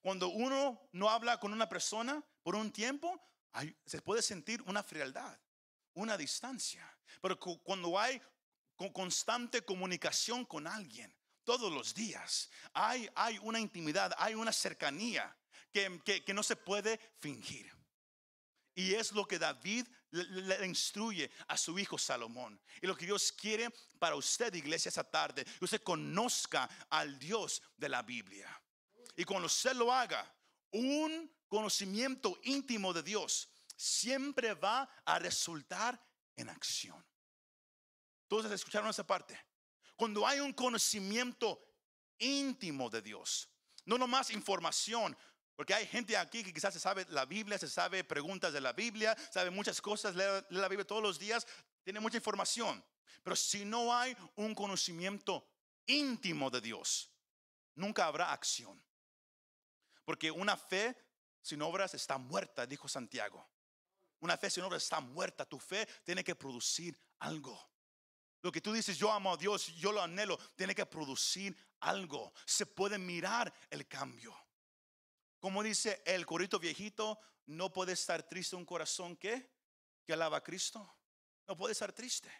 Cuando 0.00 0.28
uno 0.28 0.88
no 0.92 1.10
habla 1.10 1.38
con 1.38 1.52
una 1.52 1.68
persona 1.68 2.22
por 2.42 2.56
un 2.56 2.72
tiempo, 2.72 3.20
se 3.86 4.02
puede 4.02 4.22
sentir 4.22 4.62
una 4.62 4.82
frialdad, 4.82 5.38
una 5.94 6.16
distancia. 6.16 6.84
Pero 7.20 7.38
cuando 7.38 7.98
hay 7.98 8.20
con 8.78 8.90
constante 8.90 9.62
comunicación 9.62 10.44
con 10.44 10.68
alguien 10.68 11.12
todos 11.42 11.72
los 11.72 11.92
días. 11.94 12.48
Hay, 12.72 13.08
hay 13.16 13.38
una 13.42 13.58
intimidad, 13.58 14.14
hay 14.16 14.34
una 14.34 14.52
cercanía 14.52 15.36
que, 15.72 16.00
que, 16.24 16.32
no 16.32 16.44
se 16.44 16.54
puede 16.54 16.98
fingir. 17.18 17.70
Y 18.76 18.94
es 18.94 19.10
lo 19.10 19.26
que 19.26 19.38
David 19.38 19.88
le, 20.12 20.64
instruye 20.64 21.28
a 21.48 21.58
su 21.58 21.76
hijo 21.76 21.98
Salomón. 21.98 22.60
Y 22.80 22.86
lo 22.86 22.96
que 22.96 23.06
Dios 23.06 23.32
quiere 23.32 23.68
para 23.98 24.14
usted, 24.14 24.54
iglesia, 24.54 24.90
esa 24.90 25.02
tarde, 25.02 25.44
que 25.44 25.64
usted 25.64 25.82
conozca 25.82 26.70
al 26.88 27.18
Dios 27.18 27.60
de 27.76 27.88
la 27.88 28.02
Biblia. 28.02 28.48
Y 29.16 29.24
cuando 29.24 29.46
usted 29.46 29.72
lo 29.72 29.92
haga, 29.92 30.32
un 30.70 31.28
conocimiento 31.48 32.38
íntimo 32.44 32.92
de 32.92 33.02
Dios 33.02 33.48
siempre 33.74 34.54
va 34.54 34.88
a 35.04 35.18
resultar 35.18 36.00
en 36.36 36.48
acción. 36.48 37.04
Todos 38.28 38.50
escucharon 38.50 38.90
esa 38.90 39.06
parte. 39.06 39.38
Cuando 39.96 40.26
hay 40.26 40.40
un 40.40 40.52
conocimiento 40.52 41.60
íntimo 42.18 42.88
de 42.88 43.02
Dios, 43.02 43.48
no 43.84 43.98
nomás 43.98 44.30
información, 44.30 45.16
porque 45.56 45.74
hay 45.74 45.86
gente 45.86 46.16
aquí 46.16 46.44
que 46.44 46.52
quizás 46.52 46.72
se 46.72 46.78
sabe 46.78 47.04
la 47.08 47.24
Biblia, 47.24 47.58
se 47.58 47.68
sabe 47.68 48.04
preguntas 48.04 48.52
de 48.52 48.60
la 48.60 48.72
Biblia, 48.72 49.16
sabe 49.32 49.50
muchas 49.50 49.80
cosas, 49.80 50.14
lee, 50.14 50.44
la 50.50 50.68
Biblia 50.68 50.86
todos 50.86 51.02
los 51.02 51.18
días, 51.18 51.46
tiene 51.82 51.98
mucha 51.98 52.18
información. 52.18 52.84
Pero 53.24 53.34
si 53.34 53.64
no 53.64 53.92
hay 53.92 54.16
un 54.36 54.54
conocimiento 54.54 55.48
íntimo 55.86 56.50
de 56.50 56.60
Dios, 56.60 57.10
nunca 57.74 58.06
habrá 58.06 58.32
acción. 58.32 58.80
Porque 60.04 60.30
una 60.30 60.56
fe 60.56 60.96
sin 61.42 61.60
obras 61.62 61.94
está 61.94 62.18
muerta, 62.18 62.66
dijo 62.66 62.88
Santiago. 62.88 63.48
Una 64.20 64.36
fe 64.36 64.50
sin 64.50 64.64
obras 64.64 64.82
está 64.82 65.00
muerta. 65.00 65.44
Tu 65.44 65.58
fe 65.58 65.86
tiene 66.04 66.22
que 66.22 66.34
producir 66.34 66.98
algo. 67.18 67.58
Lo 68.42 68.52
que 68.52 68.60
tú 68.60 68.72
dices, 68.72 68.96
yo 68.96 69.12
amo 69.12 69.32
a 69.32 69.36
Dios, 69.36 69.66
yo 69.76 69.90
lo 69.90 70.02
anhelo, 70.02 70.38
tiene 70.54 70.74
que 70.74 70.86
producir 70.86 71.56
algo. 71.80 72.32
Se 72.46 72.66
puede 72.66 72.98
mirar 72.98 73.52
el 73.70 73.86
cambio. 73.88 74.36
Como 75.40 75.62
dice 75.62 76.02
el 76.04 76.24
corito 76.24 76.58
viejito, 76.58 77.18
no 77.46 77.72
puede 77.72 77.92
estar 77.92 78.22
triste 78.22 78.56
un 78.56 78.64
corazón 78.64 79.16
que, 79.16 79.50
que 80.04 80.12
alaba 80.12 80.38
a 80.38 80.42
Cristo. 80.42 80.96
No 81.46 81.56
puede 81.56 81.72
estar 81.72 81.92
triste. 81.92 82.30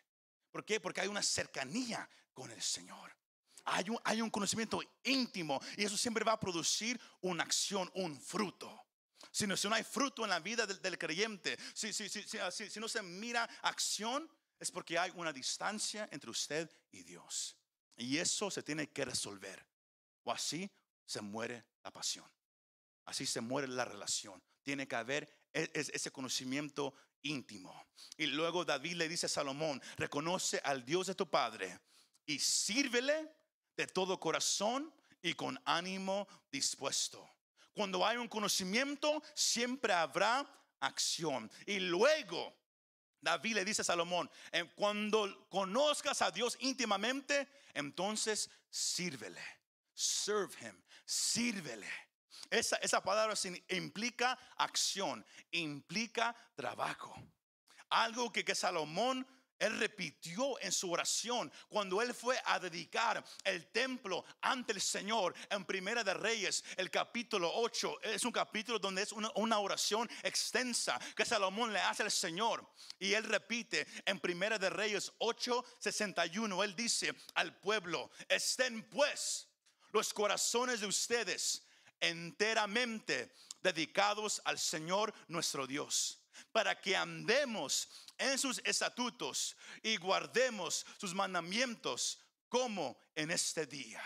¿Por 0.50 0.64
qué? 0.64 0.80
Porque 0.80 1.00
hay 1.00 1.08
una 1.08 1.22
cercanía 1.22 2.08
con 2.32 2.50
el 2.50 2.62
Señor. 2.62 3.16
Hay 3.64 3.90
un, 3.90 3.98
hay 4.04 4.20
un 4.20 4.30
conocimiento 4.30 4.80
íntimo 5.02 5.60
y 5.76 5.84
eso 5.84 5.96
siempre 5.96 6.24
va 6.24 6.32
a 6.32 6.40
producir 6.40 7.00
una 7.20 7.42
acción, 7.42 7.90
un 7.94 8.18
fruto. 8.20 8.86
Si 9.30 9.46
no, 9.46 9.56
si 9.56 9.68
no 9.68 9.74
hay 9.74 9.84
fruto 9.84 10.24
en 10.24 10.30
la 10.30 10.40
vida 10.40 10.66
del, 10.66 10.98
creyente, 10.98 11.58
si, 11.74 11.92
si, 11.92 12.08
si 12.08 12.80
no 12.80 12.88
se 12.88 13.02
mira 13.02 13.44
acción, 13.62 14.30
es 14.58 14.70
porque 14.70 14.98
hay 14.98 15.12
una 15.14 15.32
distancia 15.32 16.08
entre 16.10 16.30
usted 16.30 16.70
y 16.90 17.02
Dios. 17.02 17.56
Y 17.96 18.18
eso 18.18 18.50
se 18.50 18.62
tiene 18.62 18.90
que 18.90 19.04
resolver. 19.04 19.66
O 20.24 20.32
así 20.32 20.70
se 21.04 21.20
muere 21.20 21.64
la 21.82 21.92
pasión. 21.92 22.26
Así 23.04 23.26
se 23.26 23.40
muere 23.40 23.68
la 23.68 23.84
relación. 23.84 24.42
Tiene 24.62 24.86
que 24.86 24.96
haber 24.96 25.48
e, 25.52 25.70
ese 25.74 26.10
conocimiento 26.10 26.94
íntimo. 27.22 27.86
Y 28.16 28.26
luego 28.26 28.64
David 28.64 28.94
le 28.94 29.08
dice 29.08 29.26
a 29.26 29.30
Salomón, 29.30 29.82
reconoce 29.96 30.60
al 30.64 30.84
Dios 30.84 31.06
de 31.06 31.14
tu 31.14 31.28
Padre 31.28 31.80
y 32.26 32.38
sírvele 32.38 33.32
de 33.76 33.86
todo 33.86 34.20
corazón 34.20 34.92
y 35.22 35.34
con 35.34 35.60
ánimo 35.64 36.28
dispuesto. 36.50 37.28
Cuando 37.72 38.04
hay 38.04 38.16
un 38.16 38.28
conocimiento, 38.28 39.22
siempre 39.34 39.92
habrá 39.92 40.46
acción. 40.80 41.50
Y 41.66 41.78
luego 41.78 42.57
David 43.20 43.54
le 43.54 43.64
dice 43.64 43.82
a 43.82 43.84
Salomón, 43.84 44.30
cuando 44.76 45.48
conozcas 45.48 46.22
a 46.22 46.30
Dios 46.30 46.56
íntimamente, 46.60 47.48
entonces 47.74 48.50
sírvele. 48.70 49.42
Serve 49.94 50.54
him, 50.60 50.82
sírvele. 51.04 51.88
Esa, 52.50 52.76
esa 52.76 53.02
palabra 53.02 53.34
implica 53.68 54.38
acción, 54.56 55.24
implica 55.50 56.34
trabajo. 56.54 57.14
Algo 57.90 58.32
que, 58.32 58.44
que 58.44 58.54
Salomón 58.54 59.26
él 59.58 59.78
repitió 59.78 60.60
en 60.60 60.72
su 60.72 60.90
oración 60.90 61.52
cuando 61.68 62.00
él 62.00 62.14
fue 62.14 62.40
a 62.44 62.58
dedicar 62.58 63.24
el 63.44 63.66
templo 63.72 64.24
ante 64.40 64.72
el 64.72 64.80
Señor 64.80 65.34
en 65.50 65.64
Primera 65.64 66.04
de 66.04 66.14
Reyes, 66.14 66.64
el 66.76 66.90
capítulo 66.90 67.50
8. 67.54 68.02
Es 68.02 68.24
un 68.24 68.32
capítulo 68.32 68.78
donde 68.78 69.02
es 69.02 69.12
una, 69.12 69.58
oración 69.58 70.08
extensa 70.22 70.98
que 71.16 71.24
Salomón 71.24 71.72
le 71.72 71.80
hace 71.80 72.04
al 72.04 72.10
Señor. 72.10 72.64
Y 72.98 73.12
él 73.14 73.24
repite 73.24 73.86
en 74.06 74.20
Primera 74.20 74.58
de 74.58 74.70
Reyes 74.70 75.12
8, 75.18 75.64
61. 75.80 76.62
Él 76.62 76.76
dice 76.76 77.14
al 77.34 77.58
pueblo: 77.58 78.10
Estén 78.28 78.88
pues 78.88 79.48
los 79.92 80.14
corazones 80.14 80.80
de 80.80 80.86
ustedes 80.86 81.64
enteramente 82.00 83.34
dedicados 83.60 84.40
al 84.44 84.58
Señor 84.58 85.12
nuestro 85.26 85.66
Dios 85.66 86.20
para 86.52 86.80
que 86.80 86.96
andemos 86.96 87.88
en 88.18 88.38
sus 88.38 88.60
estatutos 88.64 89.56
y 89.82 89.96
guardemos 89.96 90.84
sus 90.98 91.14
mandamientos 91.14 92.20
como 92.48 92.98
en 93.14 93.30
este 93.30 93.66
día. 93.66 94.02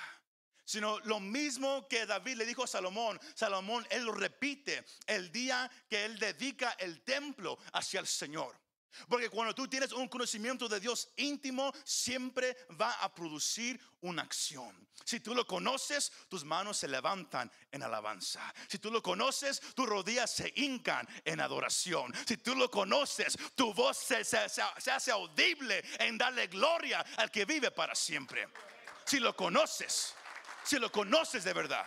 Sino 0.65 1.01
lo 1.01 1.21
mismo 1.21 1.89
que 1.89 2.07
David 2.07 2.37
le 2.37 2.47
dijo 2.47 2.65
a 2.65 2.69
Salomón, 2.69 3.21
Salomón, 3.35 3.87
él 3.91 4.05
lo 4.05 4.13
repite 4.13 4.85
el 5.07 5.33
día 5.33 5.71
que 5.89 6.05
él 6.05 6.19
dedica 6.19 6.71
el 6.79 7.03
templo 7.03 7.59
hacia 7.73 8.01
el 8.01 8.07
Señor. 8.07 8.62
Porque 9.09 9.31
cuando 9.31 9.55
tú 9.55 9.69
tienes 9.69 9.93
un 9.93 10.09
conocimiento 10.09 10.69
de 10.69 10.81
Dios 10.81 11.09
íntimo, 11.17 11.73
siempre 11.85 12.57
va 12.81 12.93
a 12.95 13.15
producir 13.15 13.81
una 14.03 14.23
acción. 14.23 14.87
Si 15.05 15.21
tú 15.21 15.35
lo 15.35 15.47
conoces, 15.47 16.13
tus 16.29 16.45
manos 16.45 16.77
se 16.77 16.89
levantan 16.89 17.51
en 17.71 17.83
alabanza. 17.83 18.53
Si 18.69 18.79
tú 18.79 18.91
lo 18.91 19.03
conoces, 19.03 19.61
tus 19.75 19.87
rodillas 19.87 20.31
se 20.31 20.53
hincan 20.57 21.07
en 21.25 21.41
adoración. 21.41 22.13
Si 22.27 22.37
tú 22.37 22.55
lo 22.55 22.71
conoces, 22.71 23.37
tu 23.55 23.73
voz 23.75 23.97
se, 23.97 24.21
hace 24.21 25.11
audible 25.11 25.83
en 25.99 26.19
darle 26.19 26.47
gloria 26.47 27.05
al 27.17 27.31
que 27.31 27.45
vive 27.45 27.71
para 27.71 27.95
siempre. 27.95 28.49
Si 29.05 29.19
lo 29.19 29.35
conoces, 29.35 30.15
si 30.65 30.79
lo 30.79 30.91
conoces 30.93 31.45
de 31.45 31.53
verdad. 31.53 31.87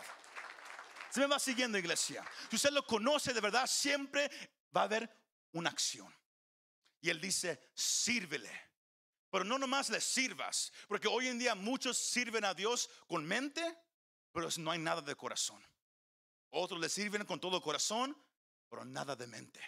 Se 1.09 1.21
me 1.21 1.27
va 1.27 1.39
siguiendo, 1.39 1.77
iglesia. 1.77 2.25
Si 2.50 2.57
usted 2.57 2.71
lo 2.71 2.85
conoce 2.85 3.33
de 3.33 3.39
verdad, 3.39 3.67
siempre 3.67 4.29
va 4.75 4.81
a 4.81 4.83
haber 4.85 5.09
una 5.53 5.69
acción. 5.69 6.13
Y 7.05 7.09
él 7.12 7.21
dice, 7.21 7.59
sírvele. 7.75 8.50
Pero 9.29 9.45
no 9.45 9.59
nomás 9.59 9.91
le 9.91 10.01
sirvas, 10.01 10.74
porque 10.88 11.07
hoy 11.07 11.27
en 11.27 11.38
día 11.38 11.53
muchos 11.53 12.00
sirven 12.00 12.43
a 12.43 12.55
Dios 12.55 12.89
con 13.05 13.24
mente, 13.24 13.62
pero 14.31 14.50
no 14.57 14.71
hay 14.71 14.79
nada 14.79 15.03
de 15.03 15.15
corazón. 15.15 15.63
Otros 16.50 16.79
le 16.79 16.89
sirven 16.89 17.24
con 17.25 17.39
todo 17.39 17.62
corazón, 17.62 18.17
pero 18.67 18.83
nada 18.83 19.15
de 19.15 19.27
mente. 19.27 19.62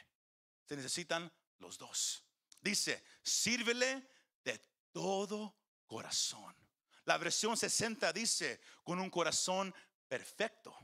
Se 0.65 0.75
necesitan 0.75 1.31
los 1.59 1.77
dos. 1.77 2.23
Dice, 2.59 3.03
sírvele 3.21 4.09
de 4.43 4.59
todo 4.91 5.55
corazón. 5.85 6.55
La 7.05 7.19
versión 7.19 7.55
60 7.55 8.11
dice, 8.13 8.61
con 8.83 8.99
un 8.99 9.11
corazón 9.11 9.75
perfecto. 10.07 10.75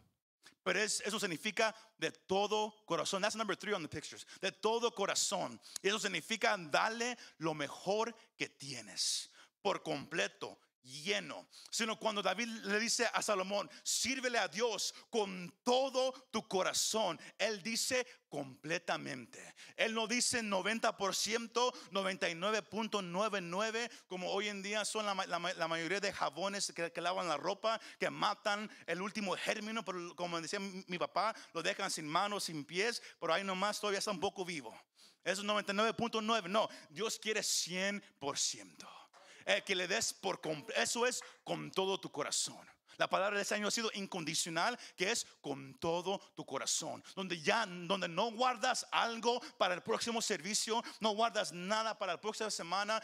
Pero 0.64 0.80
eso 0.80 1.20
significa 1.20 1.76
de 1.98 2.12
todo 2.12 2.74
corazón. 2.86 3.22
That's 3.22 3.36
number 3.36 3.58
three 3.58 3.74
on 3.74 3.82
the 3.82 3.90
pictures. 3.90 4.26
De 4.42 4.52
todo 4.52 4.92
corazón. 4.92 5.60
Y 5.82 5.90
eso 5.90 6.00
significa 6.00 6.56
darle 6.58 7.18
lo 7.38 7.54
mejor 7.54 8.16
que 8.38 8.48
tienes. 8.48 9.30
Por 9.62 9.84
completo 9.84 10.58
lleno, 10.84 11.48
sino 11.70 11.98
cuando 11.98 12.22
David 12.22 12.48
le 12.48 12.80
dice 12.80 13.10
a 13.14 13.22
Salomón, 13.22 13.70
sírvele 13.84 14.38
a 14.38 14.48
Dios 14.48 14.94
con 15.10 15.54
todo 15.64 16.12
tu 16.32 16.48
corazón. 16.48 17.20
Él 17.38 17.62
dice 17.64 18.06
completamente. 18.30 19.56
Él 19.76 19.94
no 19.94 20.08
dice 20.08 20.42
90%, 20.42 21.74
99.99, 21.92 23.92
como 24.08 24.32
hoy 24.32 24.50
en 24.50 24.62
día 24.62 24.86
son 24.86 25.06
la, 25.06 25.68
mayoría 25.68 26.00
de 26.00 26.12
jabones 26.12 26.74
que, 26.74 27.02
lavan 27.02 27.28
la 27.28 27.38
ropa, 27.38 27.80
que 28.00 28.10
matan 28.10 28.70
el 28.88 29.02
último 29.02 29.36
gérmino, 29.36 29.86
pero 29.86 30.16
como 30.16 30.42
decía 30.42 30.60
mi 30.60 30.98
papá, 30.98 31.36
lo 31.54 31.62
dejan 31.62 31.92
sin 31.92 32.08
manos, 32.08 32.46
sin 32.46 32.66
pies, 32.66 33.02
pero 33.20 33.34
ahí 33.34 33.44
nomás 33.44 33.80
todavía 33.80 34.00
está 34.00 34.12
un 34.12 34.20
poco 34.20 34.44
vivo. 34.44 34.76
Eso 35.24 35.42
es 35.42 35.48
99.9. 35.48 36.50
No, 36.50 36.68
Dios 36.90 37.20
quiere 37.20 37.42
100%. 37.42 39.03
Eh, 39.46 39.62
que 39.66 39.76
le 39.76 39.88
des 39.88 40.14
por 40.14 40.40
eso 40.76 41.06
es 41.06 41.22
con 41.44 41.72
todo 41.72 42.00
tu 42.00 42.12
corazón. 42.12 42.68
La 42.98 43.10
palabra 43.10 43.38
de 43.38 43.44
ese 43.44 43.56
año 43.56 43.68
ha 43.68 43.72
sido 43.72 43.90
incondicional, 43.94 44.78
que 44.96 45.12
es 45.12 45.26
con 45.42 45.74
todo 45.80 46.20
tu 46.36 46.46
corazón. 46.46 47.04
Donde 47.16 47.42
ya, 47.42 47.66
donde 47.66 48.08
no 48.08 48.32
guardas 48.32 48.86
algo 48.92 49.42
para 49.58 49.74
el 49.74 49.82
próximo 49.82 50.22
servicio, 50.22 50.84
no 51.00 51.12
guardas 51.12 51.52
nada 51.52 51.98
para 51.98 52.14
la 52.14 52.22
próxima 52.22 52.52
semana, 52.52 53.02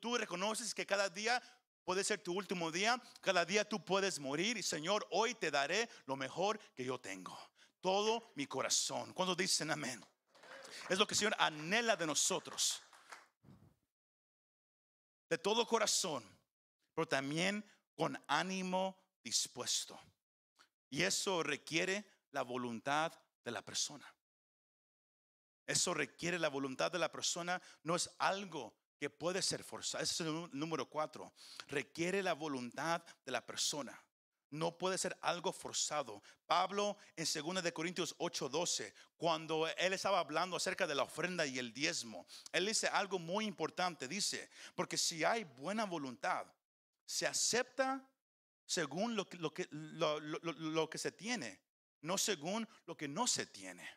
tú 0.00 0.16
reconoces 0.16 0.74
que 0.74 0.86
cada 0.86 1.08
día 1.08 1.42
puede 1.84 2.04
ser 2.04 2.22
tu 2.22 2.34
último 2.34 2.70
día, 2.70 3.00
cada 3.20 3.44
día 3.44 3.68
tú 3.68 3.82
puedes 3.84 4.18
morir 4.18 4.58
y 4.58 4.62
Señor, 4.62 5.06
hoy 5.10 5.34
te 5.34 5.50
daré 5.50 5.88
lo 6.06 6.16
mejor 6.16 6.58
que 6.74 6.84
yo 6.84 7.00
tengo. 7.00 7.38
Todo 7.80 8.32
mi 8.34 8.46
corazón. 8.46 9.14
Cuando 9.14 9.34
dicen 9.34 9.70
amén? 9.70 10.04
Es 10.88 10.98
lo 10.98 11.06
que 11.06 11.14
el 11.14 11.18
Señor 11.18 11.34
anhela 11.38 11.96
de 11.96 12.06
nosotros 12.06 12.82
de 15.30 15.38
todo 15.38 15.66
corazón, 15.66 16.24
pero 16.92 17.08
también 17.08 17.64
con 17.94 18.22
ánimo 18.26 18.98
dispuesto. 19.22 19.98
Y 20.90 21.02
eso 21.02 21.42
requiere 21.42 22.04
la 22.32 22.42
voluntad 22.42 23.12
de 23.44 23.50
la 23.52 23.62
persona. 23.62 24.12
Eso 25.66 25.94
requiere 25.94 26.38
la 26.38 26.48
voluntad 26.48 26.90
de 26.90 26.98
la 26.98 27.12
persona, 27.12 27.62
no 27.84 27.94
es 27.94 28.10
algo 28.18 28.74
que 28.98 29.08
puede 29.08 29.40
ser 29.40 29.62
forzado. 29.62 30.02
Ese 30.02 30.24
es 30.24 30.28
el 30.28 30.50
número 30.52 30.90
cuatro. 30.90 31.32
Requiere 31.68 32.22
la 32.22 32.34
voluntad 32.34 33.02
de 33.24 33.32
la 33.32 33.46
persona 33.46 33.98
no 34.50 34.76
puede 34.76 34.98
ser 34.98 35.16
algo 35.20 35.52
forzado. 35.52 36.22
Pablo 36.46 36.96
en 37.16 37.24
2 37.24 37.62
de 37.62 37.72
Corintios 37.72 38.14
8:12, 38.18 38.92
cuando 39.16 39.66
él 39.68 39.92
estaba 39.92 40.18
hablando 40.18 40.56
acerca 40.56 40.86
de 40.86 40.94
la 40.94 41.04
ofrenda 41.04 41.46
y 41.46 41.58
el 41.58 41.72
diezmo, 41.72 42.26
él 42.52 42.66
dice 42.66 42.88
algo 42.88 43.18
muy 43.18 43.46
importante, 43.46 44.08
dice, 44.08 44.50
porque 44.74 44.96
si 44.96 45.24
hay 45.24 45.44
buena 45.44 45.84
voluntad, 45.84 46.46
se 47.04 47.26
acepta 47.26 48.06
según 48.66 49.16
lo, 49.16 49.28
que, 49.28 50.98
se 50.98 51.12
tiene, 51.12 51.60
no 52.02 52.16
según 52.16 52.68
lo 52.86 52.96
que 52.96 53.08
no 53.08 53.26
se 53.26 53.46
tiene. 53.46 53.88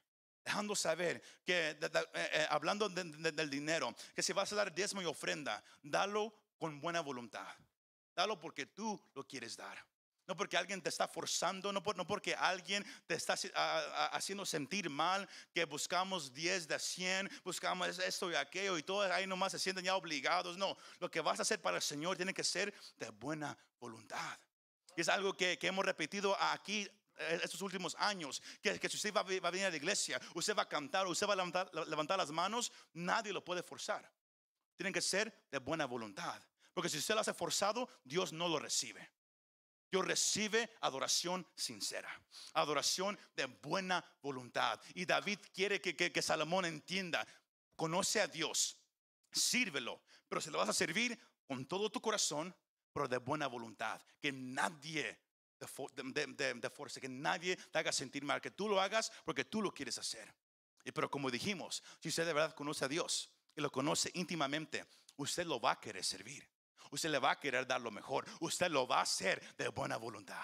Dejando 0.44 0.76
saber 0.76 1.22
que, 1.46 1.70
eh, 1.70 1.80
eh, 2.16 2.48
hablando 2.50 2.89
del 2.89 3.50
dinero, 3.50 3.96
que 4.16 4.24
si 4.24 4.34
vas 4.34 4.52
a 4.52 4.56
dar 4.56 4.74
diezmo 4.74 5.02
y 5.02 5.06
ofrenda, 5.06 5.63
dalo 5.82 6.34
con 6.58 6.82
buena 6.82 7.02
voluntad. 7.02 7.56
Dalo 8.16 8.39
porque 8.39 8.66
tú 8.66 9.00
lo 9.13 9.26
quieres 9.26 9.56
dar. 9.56 9.93
No 10.28 10.38
porque 10.38 10.56
alguien 10.56 10.82
te 10.82 10.90
está 10.90 11.08
forzando, 11.08 11.74
no, 11.74 11.84
porque 11.84 12.34
alguien 12.34 12.86
te 13.06 13.16
está 13.16 13.36
haciendo 14.12 14.46
sentir 14.46 14.90
mal, 14.90 15.28
que 15.54 15.66
buscamos 15.66 16.34
10 16.34 16.68
de 16.68 16.80
100, 16.80 17.30
buscamos 17.44 18.00
esto 18.00 18.32
y 18.32 18.36
aquello 18.36 18.78
y 18.78 18.84
todo 18.84 19.02
ahí 19.14 19.28
nomás 19.28 19.52
se 19.52 19.60
sienten 19.60 19.84
ya 19.84 19.96
obligados. 19.96 20.58
No, 20.58 20.78
lo 21.00 21.12
que 21.12 21.20
vas 21.20 21.40
a 21.40 21.42
hacer 21.42 21.62
para 21.62 21.78
el 21.78 21.84
Señor 21.84 22.16
tiene 22.16 22.34
que 22.34 22.44
ser 22.44 22.74
de 22.98 23.10
buena 23.10 23.58
voluntad. 23.80 24.40
Y 24.96 25.02
es 25.02 25.10
algo 25.10 25.36
que, 25.36 25.58
hemos 25.62 25.84
repetido 25.84 26.38
aquí 26.40 26.88
eh, 27.18 27.42
estos 27.44 27.62
últimos 27.62 27.96
años, 28.00 28.42
que, 28.62 28.80
si 28.90 28.96
usted 28.96 29.14
va, 29.14 29.22
a 29.22 29.52
venir 29.52 29.66
a 29.66 29.70
la 29.70 29.76
iglesia, 29.76 30.22
usted 30.36 30.56
va 30.56 30.64
a 30.64 30.70
cantar, 30.70 31.06
usted 31.08 31.28
va 31.28 31.34
a 31.34 31.36
levantar, 31.36 31.70
levantar 31.88 32.18
las 32.18 32.32
manos, 32.32 32.72
nadie 32.94 33.34
lo 33.34 33.44
puede 33.44 33.62
forzar. 33.62 34.10
Tienen 34.76 34.94
que 34.94 35.02
ser 35.02 35.48
de 35.52 35.58
buena 35.60 35.86
voluntad. 35.86 36.42
Porque 36.74 36.90
si 36.90 36.98
usted 36.98 37.14
lo 37.14 37.22
hace 37.22 37.34
forzado, 37.34 37.90
Dios 38.04 38.32
no 38.32 38.48
lo 38.48 38.58
recibe. 38.58 39.12
Dios 39.94 40.08
recibe 40.08 40.72
adoración 40.82 41.46
sincera, 41.56 42.10
adoración 42.56 43.16
de 43.36 43.46
buena 43.46 44.04
voluntad. 44.24 44.82
Y 44.96 45.06
David 45.06 45.38
quiere 45.54 45.80
que, 45.80 45.96
que, 45.96 46.22
Salomón 46.24 46.66
entienda, 46.66 47.28
conoce 47.76 48.20
a 48.20 48.26
Dios, 48.26 48.76
sírvelo, 49.32 50.02
pero 50.28 50.42
se 50.42 50.50
lo 50.50 50.58
vas 50.58 50.70
a 50.70 50.74
servir 50.74 51.20
con 51.46 51.68
todo 51.68 51.92
tu 51.92 52.02
corazón, 52.02 52.56
pero 52.92 53.08
de 53.08 53.20
buena 53.20 53.46
voluntad. 53.46 54.02
Que 54.20 54.32
nadie 54.32 55.20
de, 55.60 56.56
de, 56.56 56.70
fuerza, 56.72 57.00
que 57.00 57.08
nadie 57.08 57.56
te 57.56 57.78
haga 57.78 57.92
sentir 57.92 58.24
mal, 58.24 58.42
que 58.42 58.50
tú 58.50 58.68
lo 58.68 58.82
hagas 58.82 59.12
porque 59.24 59.46
tú 59.46 59.62
lo 59.62 59.72
quieres 59.72 60.00
hacer. 60.00 60.34
Y 60.84 60.92
pero 60.92 61.08
como 61.08 61.30
dijimos, 61.30 61.84
si 62.00 62.10
usted 62.10 62.26
de 62.26 62.34
verdad 62.34 62.56
conoce 62.56 62.84
a 62.86 62.88
Dios 62.88 63.30
y 63.56 63.62
lo 63.62 63.72
conoce 63.72 64.10
íntimamente, 64.16 64.88
usted 65.18 65.46
lo 65.46 65.60
va 65.60 65.74
a 65.74 65.80
querer 65.80 66.04
servir. 66.04 66.53
Usted 66.91 67.10
le 67.10 67.19
va 67.19 67.32
a 67.32 67.39
querer 67.39 67.65
dar 67.65 67.82
lo 67.82 67.91
mejor. 67.91 68.26
Usted 68.39 68.69
lo 68.69 68.88
va 68.88 69.00
a 69.00 69.04
hacer 69.04 69.56
de 69.56 69.67
buena 69.69 69.98
voluntad. 69.98 70.43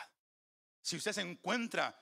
Si 0.82 0.96
usted 0.96 1.12
se 1.12 1.22
encuentra 1.22 1.96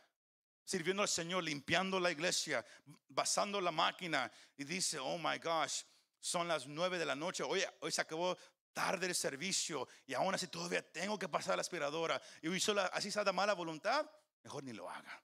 sirviendo 0.63 1.01
al 1.01 1.09
Señor, 1.09 1.43
limpiando 1.43 1.99
la 1.99 2.11
iglesia, 2.11 2.65
basando 3.07 3.61
la 3.61 3.71
máquina 3.71 4.31
y 4.57 4.65
dice, 4.65 4.99
oh 4.99 5.17
my 5.17 5.37
gosh, 5.39 5.83
son 6.19 6.47
las 6.47 6.67
nueve 6.67 6.97
de 6.99 7.05
la 7.05 7.15
noche, 7.15 7.43
hoy, 7.43 7.63
hoy 7.79 7.91
se 7.91 8.01
acabó 8.01 8.37
tarde 8.73 9.07
el 9.07 9.15
servicio 9.15 9.87
y 10.05 10.13
aún 10.13 10.35
así 10.35 10.47
todavía 10.47 10.81
tengo 10.81 11.17
que 11.17 11.29
pasar 11.29 11.55
la 11.55 11.61
aspiradora 11.61 12.21
y 12.41 12.53
así 12.53 13.07
está 13.07 13.23
de 13.23 13.31
mala 13.31 13.53
voluntad, 13.53 14.09
mejor 14.43 14.63
ni 14.63 14.73
lo 14.73 14.89
haga. 14.89 15.23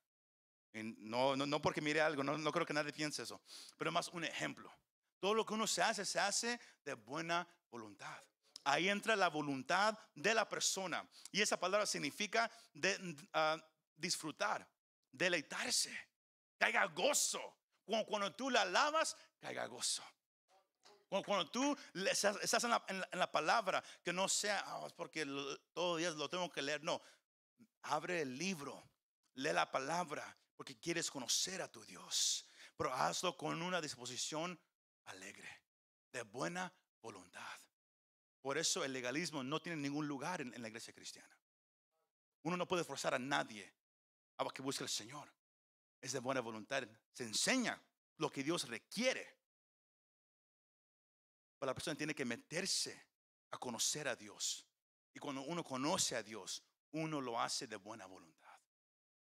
no, 0.73 1.35
no, 1.35 1.45
no 1.45 1.61
porque 1.61 1.81
mire 1.81 1.99
algo, 2.01 2.23
no, 2.23 2.37
no 2.37 2.51
creo 2.51 2.65
que 2.65 2.73
nadie 2.73 2.93
piense 2.93 3.23
eso, 3.23 3.41
pero 3.77 3.91
más 3.91 4.07
un 4.09 4.23
ejemplo. 4.23 4.73
Todo 5.19 5.33
lo 5.33 5.45
que 5.45 5.53
uno 5.53 5.67
se 5.67 5.81
hace, 5.81 6.05
se 6.05 6.19
hace 6.19 6.59
de 6.83 6.93
buena 6.93 7.47
voluntad 7.69 8.23
ahí 8.63 8.89
entra 8.89 9.15
la 9.15 9.29
voluntad 9.29 9.97
de 10.15 10.33
la 10.33 10.47
persona. 10.47 11.07
Y 11.31 11.41
esa 11.41 11.59
palabra 11.59 11.85
significa 11.85 12.49
de, 12.73 13.15
ah, 13.33 13.57
disfrutar, 13.95 14.67
deleitarse, 15.11 15.95
caiga 16.57 16.85
gozo. 16.85 17.57
Cuando, 17.85 18.05
cuando, 18.05 18.35
tú 18.35 18.49
la 18.49 18.61
alabas, 18.61 19.15
caiga 19.39 19.65
gozo. 19.65 20.03
Cuando, 21.09 21.25
cuando 21.25 21.51
tú 21.51 21.77
estás, 21.93 22.63
en, 22.63 23.03
la, 23.11 23.31
palabra, 23.31 23.83
que 24.03 24.13
no 24.13 24.27
sea, 24.27 24.63
oh, 24.77 24.89
porque 24.95 25.25
todos 25.25 25.91
los 25.91 25.97
días 25.97 26.15
lo 26.15 26.29
tengo 26.29 26.51
que 26.51 26.61
leer. 26.61 26.83
No, 26.83 27.01
abre 27.83 28.21
el 28.21 28.37
libro, 28.37 28.89
lee 29.35 29.53
la 29.53 29.69
palabra, 29.69 30.37
porque 30.55 30.79
quieres 30.79 31.11
conocer 31.11 31.61
a 31.61 31.71
tu 31.71 31.83
Dios 31.83 32.47
pero 32.75 32.93
hazlo 32.93 33.37
con 33.37 33.61
una 33.61 33.81
disposición 33.81 34.59
alegre, 35.05 35.63
de 36.11 36.23
buena 36.23 36.73
voluntad. 37.01 37.59
Por 38.43 38.57
eso 38.57 38.83
el 38.83 38.91
legalismo 38.91 39.41
no 39.41 39.61
tiene 39.61 39.81
ningún 39.81 40.05
lugar 40.05 40.41
en, 40.41 40.61
la 40.61 40.67
iglesia 40.67 40.93
cristiana. 40.93 41.33
Uno 42.41 42.57
no 42.57 42.67
puede 42.67 42.83
forzar 42.83 43.13
a 43.13 43.19
nadie 43.19 43.73
a 44.37 44.45
que 44.49 44.61
busque 44.61 44.83
al 44.83 44.89
Señor. 44.89 45.33
Es 46.01 46.11
de 46.11 46.19
buena 46.19 46.41
voluntad. 46.41 46.83
Se 47.13 47.23
enseña 47.23 47.81
lo 48.17 48.29
que 48.29 48.43
Dios 48.43 48.67
requiere. 48.67 49.25
Pero 51.57 51.67
la 51.67 51.73
persona 51.73 51.95
tiene 51.95 52.13
que 52.13 52.25
meterse 52.25 53.01
a 53.51 53.57
conocer 53.57 54.09
a 54.09 54.15
Dios. 54.17 54.67
Y 55.13 55.19
cuando 55.19 55.43
uno 55.43 55.63
conoce 55.63 56.17
a 56.17 56.21
Dios, 56.21 56.61
uno 56.91 57.21
lo 57.21 57.39
hace 57.39 57.65
de 57.65 57.77
buena 57.77 58.07
voluntad. 58.07 58.59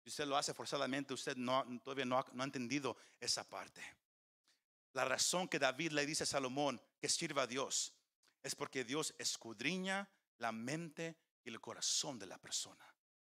Si 0.03 0.09
usted 0.09 0.25
lo 0.25 0.38
hace 0.38 0.55
forzadamente, 0.55 1.12
usted 1.12 1.37
no, 1.37 1.66
todavía 1.85 2.07
no 2.07 2.18
ha, 2.18 2.25
no 2.33 2.42
ha 2.42 2.46
entendido 2.46 2.96
esa 3.20 3.46
parte. 3.46 3.83
La 4.94 5.05
razón 5.05 5.48
que 5.48 5.59
David 5.59 5.92
le 5.92 6.07
dice 6.07 6.22
a 6.22 6.27
Salomón 6.27 6.81
que 6.98 7.11
sirva 7.11 7.42
a 7.42 7.46
Dios 7.46 7.94
es 8.43 8.55
porque 8.55 8.85
Dios 8.85 9.15
escudriña 9.19 10.09
la 10.39 10.53
mente 10.53 11.17
y 11.45 11.51
el 11.51 11.61
corazón 11.61 12.19
de 12.19 12.27
la 12.27 12.39
persona. 12.39 12.85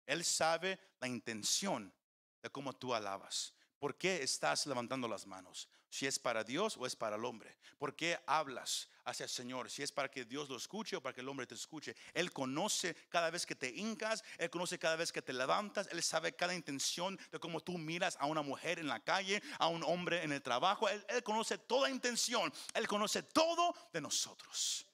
Él 0.05 0.23
sabe 0.23 0.79
la 0.99 1.07
intención 1.07 1.93
de 2.41 2.49
cómo 2.49 2.73
tú 2.73 2.93
alabas. 2.93 3.53
¿Por 3.79 3.97
qué 3.97 4.21
estás 4.21 4.65
levantando 4.67 5.07
las 5.07 5.25
manos? 5.25 5.69
Si 5.89 6.05
es 6.05 6.19
para 6.19 6.43
Dios 6.43 6.75
o 6.77 6.85
es 6.85 6.95
para 6.95 7.15
el 7.15 7.25
hombre. 7.25 7.57
¿Por 7.77 7.95
qué 7.95 8.19
hablas 8.27 8.89
hacia 9.05 9.23
el 9.23 9.29
Señor? 9.29 9.71
Si 9.71 9.81
es 9.81 9.91
para 9.91 10.11
que 10.11 10.25
Dios 10.25 10.49
lo 10.49 10.57
escuche 10.57 10.97
o 10.97 11.01
para 11.01 11.15
que 11.15 11.21
el 11.21 11.29
hombre 11.29 11.47
te 11.47 11.55
escuche. 11.55 11.95
Él 12.13 12.33
conoce 12.33 12.93
cada 13.09 13.29
vez 13.29 13.45
que 13.45 13.55
te 13.55 13.69
hincas, 13.69 14.23
Él 14.37 14.49
conoce 14.49 14.77
cada 14.77 14.97
vez 14.97 15.11
que 15.11 15.21
te 15.21 15.31
levantas, 15.31 15.87
Él 15.91 16.03
sabe 16.03 16.35
cada 16.35 16.53
intención 16.53 17.17
de 17.31 17.39
cómo 17.39 17.61
tú 17.61 17.77
miras 17.77 18.17
a 18.19 18.25
una 18.25 18.41
mujer 18.41 18.79
en 18.79 18.87
la 18.87 18.99
calle, 18.99 19.41
a 19.57 19.67
un 19.67 19.83
hombre 19.83 20.23
en 20.23 20.33
el 20.33 20.41
trabajo. 20.41 20.89
Él, 20.89 21.03
él 21.07 21.23
conoce 21.23 21.57
toda 21.57 21.89
intención, 21.89 22.51
Él 22.73 22.87
conoce 22.87 23.23
todo 23.23 23.73
de 23.93 24.01
nosotros. 24.01 24.88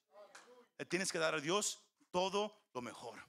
Le 0.77 0.85
tienes 0.85 1.11
que 1.11 1.19
dar 1.19 1.35
a 1.35 1.41
Dios 1.41 1.79
todo 2.11 2.69
lo 2.73 2.81
mejor. 2.81 3.23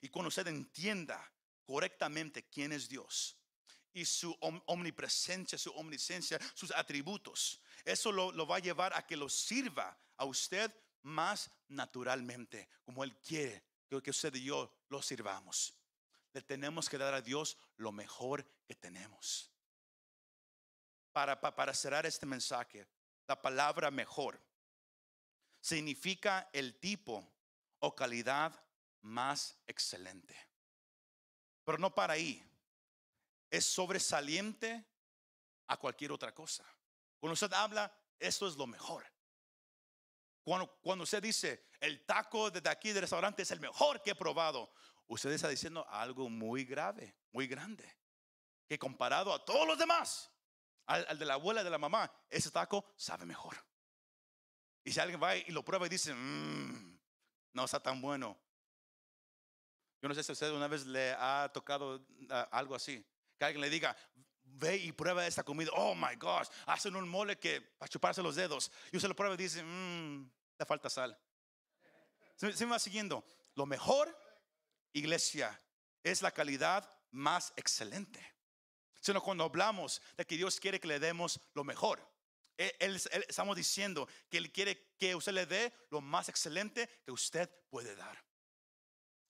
Y 0.00 0.08
cuando 0.08 0.28
usted 0.28 0.46
entienda 0.46 1.32
correctamente 1.64 2.44
quién 2.48 2.72
es 2.72 2.88
Dios 2.88 3.36
y 3.92 4.04
su 4.04 4.36
omnipresencia, 4.66 5.56
su 5.56 5.70
omnisciencia, 5.70 6.38
sus 6.54 6.70
atributos, 6.72 7.60
eso 7.84 8.12
lo, 8.12 8.46
va 8.46 8.56
a 8.56 8.60
llevar 8.60 8.96
a 8.96 9.06
que 9.06 9.16
lo 9.16 9.28
sirva 9.28 9.96
a 10.16 10.24
usted 10.24 10.72
más 11.02 11.50
naturalmente, 11.68 12.68
como 12.84 13.04
Él 13.04 13.16
quiere 13.18 13.62
que 14.02 14.10
usted 14.10 14.34
y 14.34 14.44
yo 14.44 14.72
lo 14.88 15.02
sirvamos. 15.02 15.74
Le 16.32 16.42
tenemos 16.42 16.88
que 16.88 16.98
dar 16.98 17.14
a 17.14 17.20
Dios 17.20 17.56
lo 17.76 17.92
mejor 17.92 18.44
que 18.66 18.74
tenemos. 18.74 19.50
Para, 21.12 21.40
para 21.40 21.74
cerrar 21.74 22.06
este 22.06 22.26
mensaje, 22.26 22.86
la 23.28 23.40
palabra 23.40 23.90
mejor 23.90 24.40
significa 25.64 26.50
el 26.52 26.78
tipo 26.78 27.26
o 27.78 27.96
calidad 27.96 28.52
más 29.00 29.56
excelente. 29.66 30.36
Pero 31.64 31.78
no 31.78 31.94
para 31.94 32.12
ahí. 32.12 32.44
Es 33.48 33.64
sobresaliente 33.64 34.84
a 35.66 35.78
cualquier 35.78 36.12
otra 36.12 36.34
cosa. 36.34 36.66
Cuando 37.18 37.32
usted 37.32 37.50
habla, 37.54 37.90
esto 38.18 38.46
es 38.46 38.56
lo 38.56 38.66
mejor. 38.66 39.10
Cuando, 40.42 40.70
cuando 40.82 41.04
usted 41.04 41.22
dice, 41.22 41.70
el 41.80 42.04
taco 42.04 42.50
de 42.50 42.68
aquí 42.68 42.92
del 42.92 43.00
restaurante 43.00 43.40
es 43.40 43.50
el 43.50 43.60
mejor 43.60 44.02
que 44.02 44.10
he 44.10 44.14
probado, 44.14 44.70
usted 45.06 45.32
está 45.32 45.48
diciendo 45.48 45.86
algo 45.88 46.28
muy 46.28 46.66
grave, 46.66 47.16
muy 47.32 47.46
grande. 47.46 47.90
Que 48.68 48.78
comparado 48.78 49.32
a 49.32 49.42
todos 49.42 49.66
los 49.66 49.78
demás, 49.78 50.30
al, 50.84 51.18
de 51.18 51.24
la 51.24 51.34
abuela, 51.34 51.64
de 51.64 51.70
la 51.70 51.78
mamá, 51.78 52.12
ese 52.28 52.50
taco 52.50 52.84
sabe 52.96 53.24
mejor. 53.24 53.56
Y 54.84 54.92
si 54.92 55.00
alguien 55.00 55.20
va 55.22 55.36
y 55.36 55.50
lo 55.50 55.64
prueba 55.64 55.86
y 55.86 55.88
dice, 55.88 56.14
mmm, 56.14 56.98
no 57.54 57.64
está 57.64 57.80
tan 57.80 58.00
bueno, 58.00 58.38
yo 60.04 60.08
no 60.08 60.14
sé 60.14 60.22
si 60.22 60.32
usted 60.32 60.50
una 60.50 60.68
vez 60.68 60.84
le 60.84 61.12
ha 61.18 61.50
tocado 61.50 62.06
ah, 62.28 62.46
algo 62.52 62.74
así. 62.74 63.02
Que 63.38 63.46
alguien 63.46 63.62
le 63.62 63.70
diga, 63.70 63.96
ve 64.42 64.76
y 64.76 64.92
prueba 64.92 65.26
esta 65.26 65.42
comida. 65.42 65.70
Oh 65.72 65.94
my 65.94 66.14
gosh, 66.16 66.46
hacen 66.66 66.94
un 66.94 67.08
mole 67.08 67.38
que 67.38 67.62
para 67.62 67.88
chuparse 67.88 68.22
los 68.22 68.36
dedos. 68.36 68.70
Y 68.92 68.98
usted 68.98 69.08
lo 69.08 69.16
prueba 69.16 69.32
y 69.32 69.38
dice, 69.38 69.62
mmm, 69.62 70.30
le 70.58 70.66
falta 70.66 70.90
sal. 70.90 71.18
Se, 72.36 72.52
se 72.52 72.66
me 72.66 72.72
va 72.72 72.78
siguiendo. 72.78 73.24
Lo 73.54 73.64
mejor, 73.64 74.14
iglesia, 74.92 75.58
es 76.02 76.20
la 76.20 76.32
calidad 76.32 76.86
más 77.10 77.54
excelente. 77.56 78.20
Sino 79.00 79.22
cuando 79.22 79.44
hablamos 79.44 80.02
de 80.18 80.26
que 80.26 80.36
Dios 80.36 80.60
quiere 80.60 80.78
que 80.80 80.88
le 80.88 80.98
demos 80.98 81.40
lo 81.54 81.64
mejor. 81.64 82.06
Él, 82.56 83.00
estamos 83.28 83.56
diciendo 83.56 84.08
que 84.28 84.38
Él 84.38 84.52
quiere 84.52 84.94
que 84.96 85.14
usted 85.14 85.32
le 85.32 85.46
dé 85.46 85.72
lo 85.90 86.00
más 86.00 86.28
excelente 86.28 86.88
que 87.04 87.12
usted 87.12 87.50
puede 87.68 87.94
dar. 87.96 88.24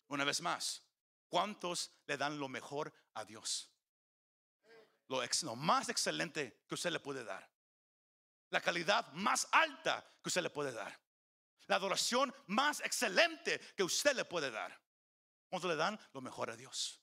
Una 0.09 0.25
vez 0.25 0.41
más, 0.41 0.83
¿cuántos 1.29 1.91
le 2.07 2.17
dan 2.17 2.39
lo 2.39 2.49
mejor 2.49 2.93
a 3.15 3.25
Dios? 3.25 3.71
Lo, 5.09 5.57
más 5.57 5.89
excelente 5.89 6.65
que 6.67 6.75
usted 6.75 6.91
le 6.91 7.01
puede 7.01 7.25
dar. 7.25 7.49
La 8.51 8.61
calidad 8.61 9.13
más 9.13 9.49
alta 9.53 10.05
que 10.23 10.29
usted 10.29 10.43
le 10.43 10.51
puede 10.51 10.73
dar. 10.73 10.99
La 11.67 11.77
adoración 11.77 12.35
más 12.47 12.81
excelente 12.81 13.59
que 13.77 13.83
usted 13.83 14.15
le 14.15 14.25
puede 14.25 14.51
dar. 14.51 14.79
¿Cuántos 15.49 15.71
le 15.71 15.77
dan 15.77 15.99
lo 16.13 16.21
mejor 16.21 16.51
a 16.51 16.57
Dios? 16.57 17.01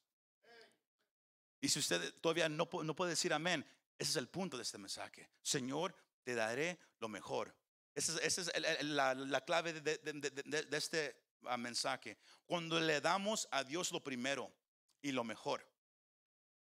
Y 1.60 1.69
si 1.69 1.79
usted 1.79 2.13
todavía 2.21 2.49
no, 2.49 2.67
puede 2.67 3.12
decir 3.12 3.34
amén, 3.34 3.65
ese 3.97 4.12
es 4.12 4.15
el 4.15 4.29
punto 4.29 4.57
de 4.57 4.63
este 4.63 4.77
mensaje. 4.77 5.29
Señor, 5.41 5.95
te 6.23 6.36
daré 6.36 6.79
lo 6.99 7.07
mejor. 7.07 7.55
Esa 7.93 8.19
es, 8.21 8.51
la, 8.84 9.41
clave 9.45 9.73
de, 9.73 10.67
este 10.71 11.15
mensaje. 11.57 12.17
Cuando 12.45 12.79
le 12.79 13.01
damos 13.01 13.47
a 13.51 13.63
Dios 13.63 13.91
lo 13.91 14.03
primero 14.03 14.51
y 15.01 15.12
lo 15.12 15.23
mejor, 15.23 15.67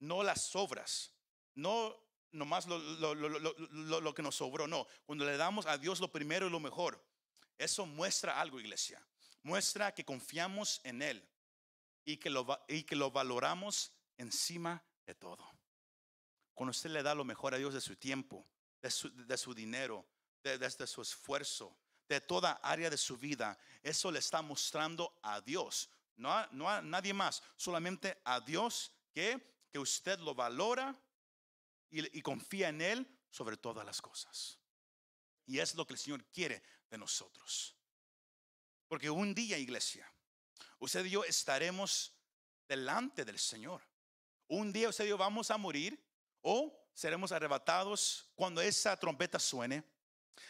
no 0.00 0.22
las 0.22 0.54
obras, 0.56 1.12
no 1.54 1.94
nomás 2.32 2.66
lo, 2.66 2.78
lo, 2.78 4.14
que 4.14 4.22
nos 4.22 4.36
sobró, 4.36 4.66
no. 4.66 4.86
Cuando 5.04 5.24
le 5.24 5.36
damos 5.36 5.66
a 5.66 5.76
Dios 5.76 6.00
lo 6.00 6.10
primero 6.10 6.46
y 6.46 6.50
lo 6.50 6.60
mejor, 6.60 7.02
eso 7.58 7.84
muestra 7.84 8.40
algo, 8.40 8.60
iglesia. 8.60 9.04
Muestra 9.42 9.92
que 9.94 10.04
confiamos 10.04 10.80
en 10.84 11.02
Él 11.02 11.28
y 12.04 12.16
que 12.16 12.30
lo, 12.30 12.46
y 12.68 12.84
que 12.84 12.96
lo 12.96 13.10
valoramos 13.10 13.92
encima 14.16 14.82
de 15.06 15.14
todo. 15.14 15.44
Cuando 16.54 16.70
usted 16.70 16.90
le 16.90 17.02
da 17.02 17.14
lo 17.14 17.24
mejor 17.24 17.54
a 17.54 17.58
Dios 17.58 17.74
de 17.74 17.80
su 17.80 17.96
tiempo, 17.96 18.46
de 18.80 18.90
su, 18.90 19.10
de 19.26 19.36
su 19.36 19.54
dinero, 19.54 20.06
de, 20.42 20.58
de, 20.58 20.86
su 20.86 21.02
esfuerzo, 21.02 21.76
de 22.08 22.20
toda 22.20 22.52
área 22.62 22.90
de 22.90 22.96
su 22.96 23.16
vida, 23.16 23.58
eso 23.82 24.10
le 24.10 24.18
está 24.18 24.42
mostrando 24.42 25.18
a 25.22 25.40
Dios, 25.40 25.90
no 26.16 26.32
a, 26.32 26.48
no 26.52 26.68
a 26.68 26.80
nadie 26.80 27.12
más, 27.12 27.42
solamente 27.56 28.20
a 28.24 28.40
Dios 28.40 28.92
que, 29.12 29.66
que 29.70 29.78
usted 29.78 30.18
lo 30.20 30.34
valora 30.34 30.96
y, 31.90 32.18
y 32.18 32.22
confía 32.22 32.68
en 32.68 32.80
Él 32.80 33.18
sobre 33.30 33.56
todas 33.56 33.84
las 33.84 34.00
cosas. 34.00 34.58
Y 35.46 35.58
es 35.58 35.74
lo 35.74 35.86
que 35.86 35.94
el 35.94 35.98
Señor 35.98 36.24
quiere 36.26 36.62
de 36.90 36.98
nosotros. 36.98 37.74
Porque 38.86 39.10
un 39.10 39.34
día, 39.34 39.58
iglesia, 39.58 40.10
usted 40.78 41.04
y 41.04 41.10
yo 41.10 41.24
estaremos 41.24 42.14
delante 42.66 43.24
del 43.24 43.38
Señor. 43.38 43.82
Un 44.48 44.72
día 44.72 44.88
usted 44.88 45.04
y 45.04 45.08
yo 45.08 45.18
vamos 45.18 45.50
a 45.50 45.58
morir 45.58 46.02
o 46.42 46.87
seremos 46.98 47.30
arrebatados 47.30 48.26
cuando 48.34 48.60
esa 48.60 48.96
trompeta 48.96 49.38
suene 49.38 49.84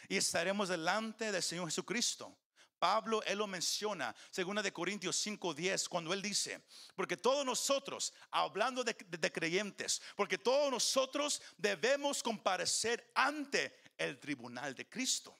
y 0.08 0.16
estaremos 0.16 0.70
delante 0.70 1.30
del 1.30 1.42
Señor 1.42 1.66
Jesucristo. 1.66 2.38
Pablo, 2.78 3.22
él 3.24 3.36
lo 3.36 3.46
menciona, 3.46 4.16
según 4.30 4.56
de 4.62 4.72
Corintios 4.72 5.14
5:10, 5.26 5.88
cuando 5.90 6.14
él 6.14 6.22
dice, 6.22 6.64
porque 6.94 7.18
todos 7.18 7.44
nosotros, 7.44 8.14
hablando 8.30 8.82
de, 8.82 8.94
de, 8.94 9.30
creyentes, 9.30 10.00
porque 10.16 10.38
todos 10.38 10.70
nosotros 10.70 11.42
debemos 11.58 12.22
comparecer 12.22 13.12
ante 13.14 13.82
el 13.98 14.18
tribunal 14.18 14.74
de 14.74 14.88
Cristo, 14.88 15.36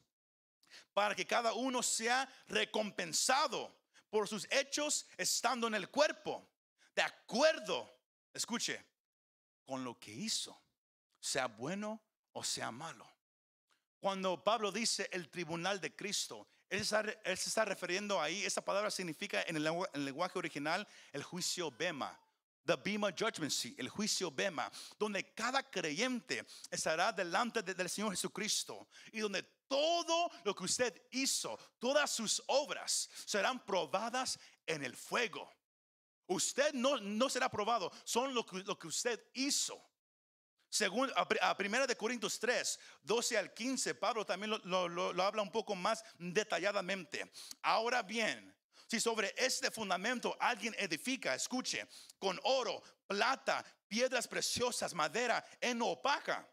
para 0.92 1.14
que 1.14 1.26
cada 1.26 1.54
uno 1.54 1.82
sea 1.82 2.30
recompensado 2.48 3.74
por 4.10 4.28
sus 4.28 4.46
hechos 4.50 5.06
estando 5.16 5.68
en 5.68 5.74
el 5.74 5.88
cuerpo, 5.88 6.46
de 6.94 7.00
acuerdo, 7.00 7.90
escuche, 8.34 8.84
con 9.64 9.82
lo 9.84 9.98
que 9.98 10.12
hizo, 10.12 10.67
sea 11.20 11.46
bueno 11.46 12.00
o 12.32 12.44
sea 12.44 12.70
malo. 12.70 13.08
Cuando 14.00 14.42
Pablo 14.42 14.70
dice 14.70 15.08
el 15.12 15.28
tribunal 15.28 15.80
de 15.80 15.94
Cristo, 15.94 16.46
él, 16.70 16.84
se 16.84 17.18
está 17.24 17.64
refiriendo 17.64 18.20
ahí, 18.20 18.44
esa 18.44 18.64
palabra 18.64 18.90
significa 18.90 19.42
en 19.42 19.56
el, 19.56 20.04
lenguaje 20.04 20.38
original 20.38 20.86
el 21.12 21.22
juicio 21.22 21.70
Bema. 21.70 22.18
The 22.64 22.76
Bema 22.76 23.10
Judgment 23.18 23.50
Seat, 23.50 23.78
el 23.78 23.88
juicio 23.88 24.30
Bema, 24.30 24.70
donde 24.98 25.32
cada 25.32 25.62
creyente 25.62 26.46
estará 26.70 27.10
delante 27.12 27.62
del 27.62 27.88
Señor 27.88 28.10
Jesucristo 28.10 28.88
y 29.10 29.20
donde 29.20 29.42
todo 29.66 30.30
lo 30.44 30.54
que 30.54 30.64
usted 30.64 31.02
hizo, 31.12 31.58
todas 31.78 32.10
sus 32.10 32.42
obras 32.46 33.08
serán 33.24 33.64
probadas 33.64 34.38
en 34.66 34.84
el 34.84 34.94
fuego. 34.94 35.50
Usted 36.26 36.74
no, 36.74 36.98
no 36.98 37.30
será 37.30 37.48
probado, 37.48 37.90
son 38.04 38.34
lo 38.34 38.44
que, 38.44 38.58
lo 38.58 38.78
que 38.78 38.88
usted 38.88 39.18
hizo. 39.32 39.82
Según, 40.70 41.10
a, 41.16 41.26
pri- 41.26 41.38
a 41.40 41.56
Primera 41.56 41.86
de 41.86 41.96
Corintios 41.96 42.38
3, 42.38 42.78
12 43.02 43.38
al 43.38 43.54
15, 43.54 43.94
Pablo 43.94 44.26
también 44.26 44.50
lo, 44.64 44.88
lo- 44.88 45.22
habla 45.22 45.42
un 45.42 45.50
poco 45.50 45.74
más 45.74 46.04
detalladamente. 46.18 47.30
Ahora 47.62 48.02
bien, 48.02 48.54
si 48.86 49.00
sobre 49.00 49.34
este 49.36 49.70
fundamento 49.70 50.36
alguien 50.40 50.74
edifica, 50.78 51.34
escuche, 51.34 51.86
con 52.18 52.38
oro, 52.44 52.82
plata, 53.06 53.64
piedras 53.86 54.28
preciosas, 54.28 54.94
madera, 54.94 55.44
heno 55.60 55.86
opaca, 55.86 56.48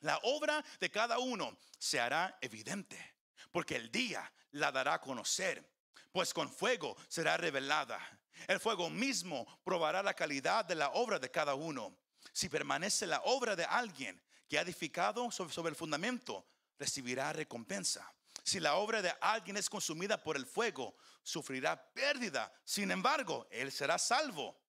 la 0.00 0.18
obra 0.22 0.64
de 0.80 0.90
cada 0.90 1.18
uno 1.18 1.56
se 1.78 2.00
hará 2.00 2.36
evidente, 2.40 3.16
porque 3.50 3.76
el 3.76 3.90
día 3.90 4.30
la 4.52 4.72
dará 4.72 4.94
a 4.94 5.00
conocer, 5.00 5.70
pues 6.10 6.34
con 6.34 6.50
fuego 6.52 6.96
será 7.08 7.36
revelada. 7.36 8.00
El 8.48 8.58
fuego 8.60 8.90
mismo 8.90 9.46
probará 9.62 10.02
la 10.02 10.14
calidad 10.14 10.64
de 10.64 10.74
la 10.74 10.90
obra 10.90 11.18
de 11.18 11.30
cada 11.30 11.54
uno. 11.54 11.96
Si 12.32 12.48
permanece 12.48 13.06
la 13.06 13.20
obra 13.22 13.56
de 13.56 13.64
alguien 13.64 14.22
que 14.48 14.58
ha 14.58 14.62
edificado 14.62 15.30
sobre, 15.30 15.70
el 15.70 15.76
fundamento, 15.76 16.46
recibirá 16.78 17.32
recompensa. 17.32 18.12
Si 18.44 18.60
la 18.60 18.74
obra 18.74 19.02
de 19.02 19.14
alguien 19.20 19.56
es 19.56 19.70
consumida 19.70 20.22
por 20.22 20.36
el 20.36 20.46
fuego, 20.46 20.94
sufrirá 21.22 21.92
pérdida. 21.92 22.52
Sin 22.64 22.90
embargo, 22.90 23.46
él 23.50 23.70
será 23.70 23.98
salvo, 23.98 24.60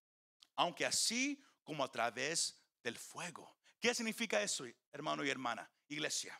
aunque 0.55 0.85
así 0.85 1.43
como 1.63 1.83
a 1.83 1.91
través 1.91 2.61
del 2.83 2.97
fuego. 2.97 3.57
¿Qué 3.79 3.93
significa 3.93 4.41
eso, 4.41 4.65
hermano 4.91 5.23
y 5.25 5.29
hermana, 5.29 5.69
iglesia? 5.87 6.39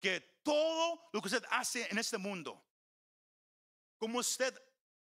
Que 0.00 0.20
todo 0.42 1.08
lo 1.12 1.20
que 1.20 1.28
usted 1.28 1.44
hace 1.50 1.86
en 1.90 1.98
este 1.98 2.18
mundo, 2.18 2.62
como 3.96 4.18
usted 4.18 4.54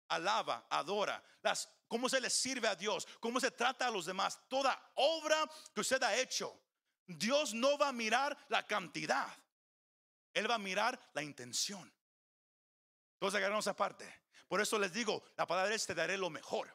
alaba, 0.07 0.67
adora, 0.69 1.23
las, 1.41 1.69
cómo 1.89 2.07
se 2.07 2.21
le 2.21 2.29
sirve 2.29 2.69
a 2.69 2.75
Dios, 2.75 3.05
cómo 3.19 3.41
se 3.41 3.51
trata 3.51 3.87
a 3.87 3.91
los 3.91 4.05
demás, 4.05 4.39
toda 4.47 4.79
obra 4.95 5.49
que 5.73 5.81
usted 5.81 6.01
ha 6.03 6.15
hecho, 6.15 6.57
Dios 7.05 7.53
no 7.53 7.77
va 7.77 7.89
a 7.89 7.91
mirar 7.91 8.37
la 8.47 8.65
cantidad, 8.65 9.27
Él 10.33 10.49
va 10.49 10.55
a 10.55 10.59
mirar 10.59 10.97
la 11.13 11.23
intención. 11.23 11.91
Entonces 13.15 13.37
agarramos 13.39 13.67
aparte. 13.67 14.21
Por 14.47 14.61
eso 14.61 14.79
les 14.79 14.93
digo, 14.93 15.23
la 15.35 15.45
palabra 15.45 15.75
es 15.75 15.85
te 15.85 15.93
daré 15.93 16.17
lo 16.17 16.29
mejor. 16.29 16.73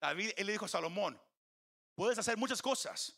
David, 0.00 0.30
él 0.36 0.46
le 0.46 0.52
dijo 0.52 0.64
a 0.64 0.68
Salomón, 0.68 1.20
puedes 1.94 2.18
hacer 2.18 2.38
muchas 2.38 2.62
cosas, 2.62 3.14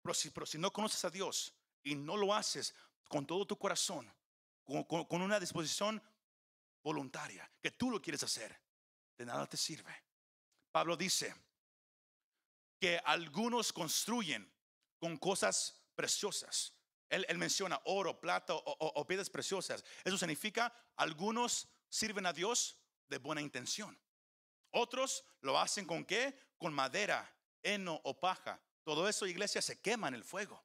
pero 0.00 0.46
si, 0.46 0.58
no 0.58 0.72
conoces 0.72 1.04
a 1.04 1.10
Dios 1.10 1.54
y 1.82 1.94
no 1.94 2.16
lo 2.16 2.34
haces 2.34 2.74
con 3.08 3.26
todo 3.26 3.46
tu 3.46 3.58
corazón, 3.58 4.10
con 4.64 5.22
una 5.22 5.38
disposición 5.38 6.02
voluntaria, 6.82 7.50
que 7.60 7.72
tú 7.72 7.90
lo 7.90 8.00
quieres 8.00 8.22
hacer, 8.22 8.58
de 9.18 9.26
nada 9.26 9.46
te 9.46 9.56
sirve. 9.56 10.11
Pablo 10.72 10.96
dice 10.96 11.34
que 12.80 13.00
algunos 13.04 13.72
construyen 13.72 14.50
con 14.98 15.16
cosas 15.16 15.84
preciosas. 15.94 16.74
Él, 17.08 17.26
menciona 17.36 17.80
oro, 17.84 18.18
plata 18.18 18.54
o 18.54 19.06
piedras 19.06 19.28
preciosas. 19.28 19.84
Eso 20.02 20.16
significa 20.16 20.74
algunos 20.96 21.68
sirven 21.90 22.24
a 22.24 22.32
Dios 22.32 22.80
de 23.08 23.18
buena 23.18 23.42
intención. 23.42 23.98
Otros 24.70 25.24
lo 25.42 25.58
hacen 25.60 25.84
con 25.84 26.04
qué? 26.04 26.36
Con 26.56 26.72
madera, 26.72 27.30
heno 27.62 28.00
o 28.04 28.18
paja. 28.18 28.60
Todo 28.82 29.08
eso, 29.08 29.26
iglesia, 29.26 29.60
se 29.60 29.80
quema 29.80 30.08
en 30.08 30.14
el 30.14 30.24
fuego. 30.24 30.64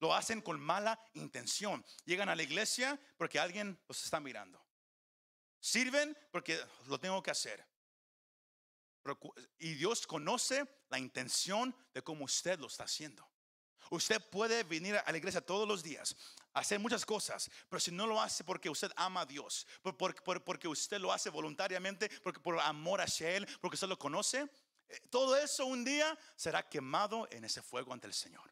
Lo 0.00 0.12
hacen 0.12 0.42
con 0.42 0.60
mala 0.60 1.00
intención. 1.14 1.84
Llegan 2.04 2.28
a 2.28 2.34
la 2.34 2.42
iglesia 2.42 3.00
porque 3.16 3.38
alguien 3.38 3.80
los 3.88 4.04
está 4.04 4.18
mirando. 4.18 4.62
Sirven 5.60 6.16
porque 6.30 6.60
lo 6.86 6.98
tengo 6.98 7.22
que 7.22 7.30
hacer. 7.30 7.64
Y 9.58 9.74
Dios 9.74 10.06
conoce 10.06 10.66
la 10.88 10.98
intención 10.98 11.74
de 11.92 12.02
cómo 12.02 12.24
usted 12.24 12.58
lo 12.58 12.66
está 12.66 12.84
haciendo. 12.84 13.28
Usted 13.90 14.20
puede 14.30 14.62
venir 14.64 14.96
a 14.96 15.12
la 15.12 15.18
iglesia 15.18 15.44
todos 15.44 15.68
los 15.68 15.82
días, 15.82 16.16
hacer 16.54 16.78
muchas 16.78 17.04
cosas, 17.04 17.50
pero 17.68 17.78
si 17.78 17.90
no 17.92 18.06
lo 18.06 18.20
hace 18.20 18.42
porque 18.42 18.70
usted 18.70 18.90
ama 18.96 19.20
a 19.20 19.26
Dios, 19.26 19.66
por- 19.82 19.96
por- 19.96 20.14
por- 20.22 20.42
porque 20.42 20.66
usted 20.66 20.98
lo 20.98 21.12
hace 21.12 21.28
voluntariamente, 21.28 22.08
porque 22.22 22.40
por 22.40 22.58
amor 22.60 23.02
hacia 23.02 23.30
Él, 23.36 23.46
porque 23.60 23.74
usted 23.74 23.88
lo 23.88 23.98
conoce, 23.98 24.48
eh, 24.88 25.00
todo 25.10 25.36
eso 25.36 25.66
un 25.66 25.84
día 25.84 26.18
será 26.34 26.66
quemado 26.66 27.28
en 27.30 27.44
ese 27.44 27.60
fuego 27.60 27.92
ante 27.92 28.06
el 28.06 28.14
Señor. 28.14 28.50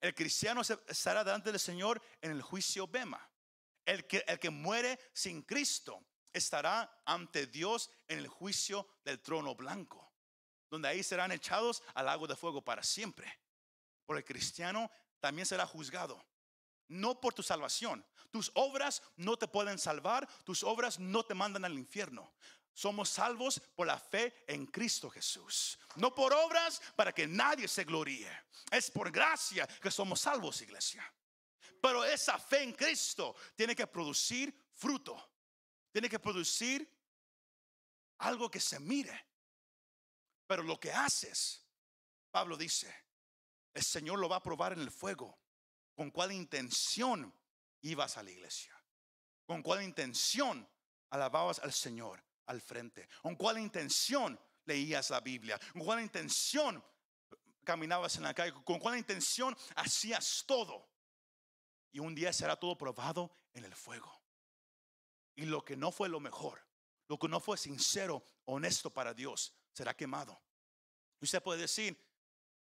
El 0.00 0.14
cristiano 0.14 0.62
estará 0.62 1.22
delante 1.22 1.50
del 1.52 1.60
Señor 1.60 2.02
en 2.20 2.32
el 2.32 2.42
juicio 2.42 2.88
Bema. 2.88 3.30
El 3.86 4.06
que, 4.06 4.24
el 4.26 4.38
que 4.38 4.50
muere 4.50 4.98
sin 5.12 5.42
Cristo 5.42 6.02
estará 6.34 7.02
ante 7.06 7.46
Dios 7.46 7.90
en 8.08 8.18
el 8.18 8.28
juicio 8.28 8.86
del 9.04 9.20
trono 9.20 9.54
blanco, 9.54 10.12
donde 10.68 10.88
ahí 10.88 11.02
serán 11.02 11.32
echados 11.32 11.82
al 11.94 12.06
lago 12.06 12.26
de 12.26 12.36
fuego 12.36 12.62
para 12.62 12.82
siempre. 12.82 13.40
Por 14.04 14.18
el 14.18 14.24
cristiano 14.24 14.90
también 15.20 15.46
será 15.46 15.64
juzgado. 15.66 16.22
No 16.88 17.18
por 17.18 17.32
tu 17.32 17.42
salvación. 17.42 18.04
Tus 18.30 18.50
obras 18.54 19.02
no 19.16 19.38
te 19.38 19.48
pueden 19.48 19.78
salvar. 19.78 20.28
Tus 20.44 20.62
obras 20.62 20.98
no 21.00 21.24
te 21.24 21.34
mandan 21.34 21.64
al 21.64 21.78
infierno. 21.78 22.34
Somos 22.74 23.08
salvos 23.08 23.60
por 23.74 23.86
la 23.86 23.98
fe 23.98 24.44
en 24.48 24.66
Cristo 24.66 25.08
Jesús. 25.08 25.78
No 25.96 26.14
por 26.14 26.34
obras 26.34 26.82
para 26.96 27.12
que 27.12 27.26
nadie 27.26 27.68
se 27.68 27.84
gloríe. 27.84 28.30
Es 28.70 28.90
por 28.90 29.10
gracia 29.10 29.66
que 29.66 29.90
somos 29.90 30.20
salvos, 30.20 30.60
iglesia. 30.60 31.10
Pero 31.80 32.04
esa 32.04 32.38
fe 32.38 32.62
en 32.62 32.72
Cristo 32.72 33.34
tiene 33.54 33.76
que 33.76 33.86
producir 33.86 34.52
fruto. 34.74 35.33
Tiene 35.94 36.08
que 36.08 36.18
producir 36.18 36.90
algo 38.18 38.50
que 38.50 38.58
se 38.58 38.80
mire. 38.80 39.28
Pero 40.44 40.64
lo 40.64 40.80
que 40.80 40.90
haces, 40.90 41.64
Pablo 42.32 42.56
dice, 42.56 42.92
el 43.72 43.84
Señor 43.84 44.18
lo 44.18 44.28
va 44.28 44.36
a 44.36 44.42
probar 44.42 44.72
en 44.72 44.80
el 44.80 44.90
fuego. 44.90 45.38
¿Con 45.94 46.10
cuál 46.10 46.32
intención 46.32 47.32
ibas 47.82 48.16
a 48.16 48.24
la 48.24 48.32
iglesia? 48.32 48.76
¿Con 49.46 49.62
cuál 49.62 49.84
intención 49.84 50.68
alababas 51.10 51.60
al 51.60 51.72
Señor 51.72 52.24
al 52.46 52.60
frente? 52.60 53.08
¿Con 53.22 53.36
cuál 53.36 53.58
intención 53.58 54.36
leías 54.64 55.10
la 55.10 55.20
Biblia? 55.20 55.60
¿Con 55.74 55.84
cuál 55.84 56.00
intención 56.00 56.84
caminabas 57.62 58.16
en 58.16 58.24
la 58.24 58.34
calle? 58.34 58.52
¿Con 58.64 58.80
cuál 58.80 58.98
intención 58.98 59.56
hacías 59.76 60.42
todo? 60.44 60.90
Y 61.92 62.00
un 62.00 62.16
día 62.16 62.32
será 62.32 62.56
todo 62.56 62.76
probado 62.76 63.32
en 63.52 63.64
el 63.64 63.76
fuego. 63.76 64.23
Y 65.36 65.46
lo 65.46 65.64
que 65.64 65.76
no 65.76 65.90
fue 65.90 66.08
lo 66.08 66.20
mejor, 66.20 66.64
lo 67.08 67.18
que 67.18 67.28
no 67.28 67.40
fue 67.40 67.56
sincero, 67.56 68.24
honesto 68.44 68.90
para 68.90 69.12
Dios, 69.14 69.52
será 69.72 69.94
quemado. 69.96 70.40
Y 71.20 71.24
usted 71.24 71.42
puede 71.42 71.60
decir, 71.62 72.00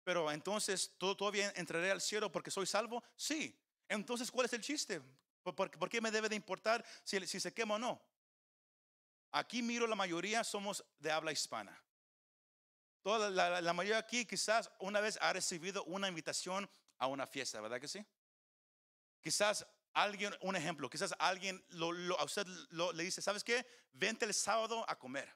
pero 0.03 0.31
entonces 0.31 0.95
¿todo- 0.97 1.15
todavía 1.15 1.51
entraré 1.55 1.91
al 1.91 2.01
cielo 2.01 2.31
porque 2.31 2.51
soy 2.51 2.65
salvo. 2.65 3.03
Sí. 3.15 3.57
Entonces, 3.87 4.29
¿cuál 4.31 4.45
es 4.45 4.53
el 4.53 4.61
chiste? 4.61 5.01
¿Por, 5.43 5.55
por- 5.55 5.89
qué 5.89 6.01
me 6.01 6.11
debe 6.11 6.29
de 6.29 6.35
importar 6.35 6.85
si, 7.03 7.19
se 7.25 7.53
quema 7.53 7.75
o 7.75 7.79
no? 7.79 8.01
Aquí 9.31 9.61
miro 9.61 9.87
la 9.87 9.95
mayoría 9.95 10.43
somos 10.43 10.83
de 10.99 11.11
habla 11.11 11.31
hispana. 11.31 11.81
Toda 13.01 13.29
la 13.61 13.73
mayoría 13.73 13.99
aquí 13.99 14.25
quizás 14.25 14.69
una 14.79 14.99
vez 14.99 15.17
ha 15.21 15.31
recibido 15.31 15.83
una 15.85 16.07
invitación 16.07 16.69
a 16.97 17.07
una 17.07 17.25
fiesta, 17.25 17.61
¿verdad 17.61 17.79
que 17.79 17.87
sí? 17.87 18.05
Quizás 19.21 19.65
alguien, 19.93 20.35
un 20.41 20.55
ejemplo, 20.55 20.89
quizás 20.89 21.13
alguien 21.19 21.63
lo- 21.69 22.19
a 22.19 22.23
usted 22.23 22.45
lo- 22.69 22.91
le 22.93 23.03
dice, 23.03 23.21
¿sabes 23.21 23.43
qué? 23.43 23.65
Vente 23.93 24.25
el 24.25 24.33
sábado 24.33 24.85
a 24.87 24.97
comer. 24.97 25.35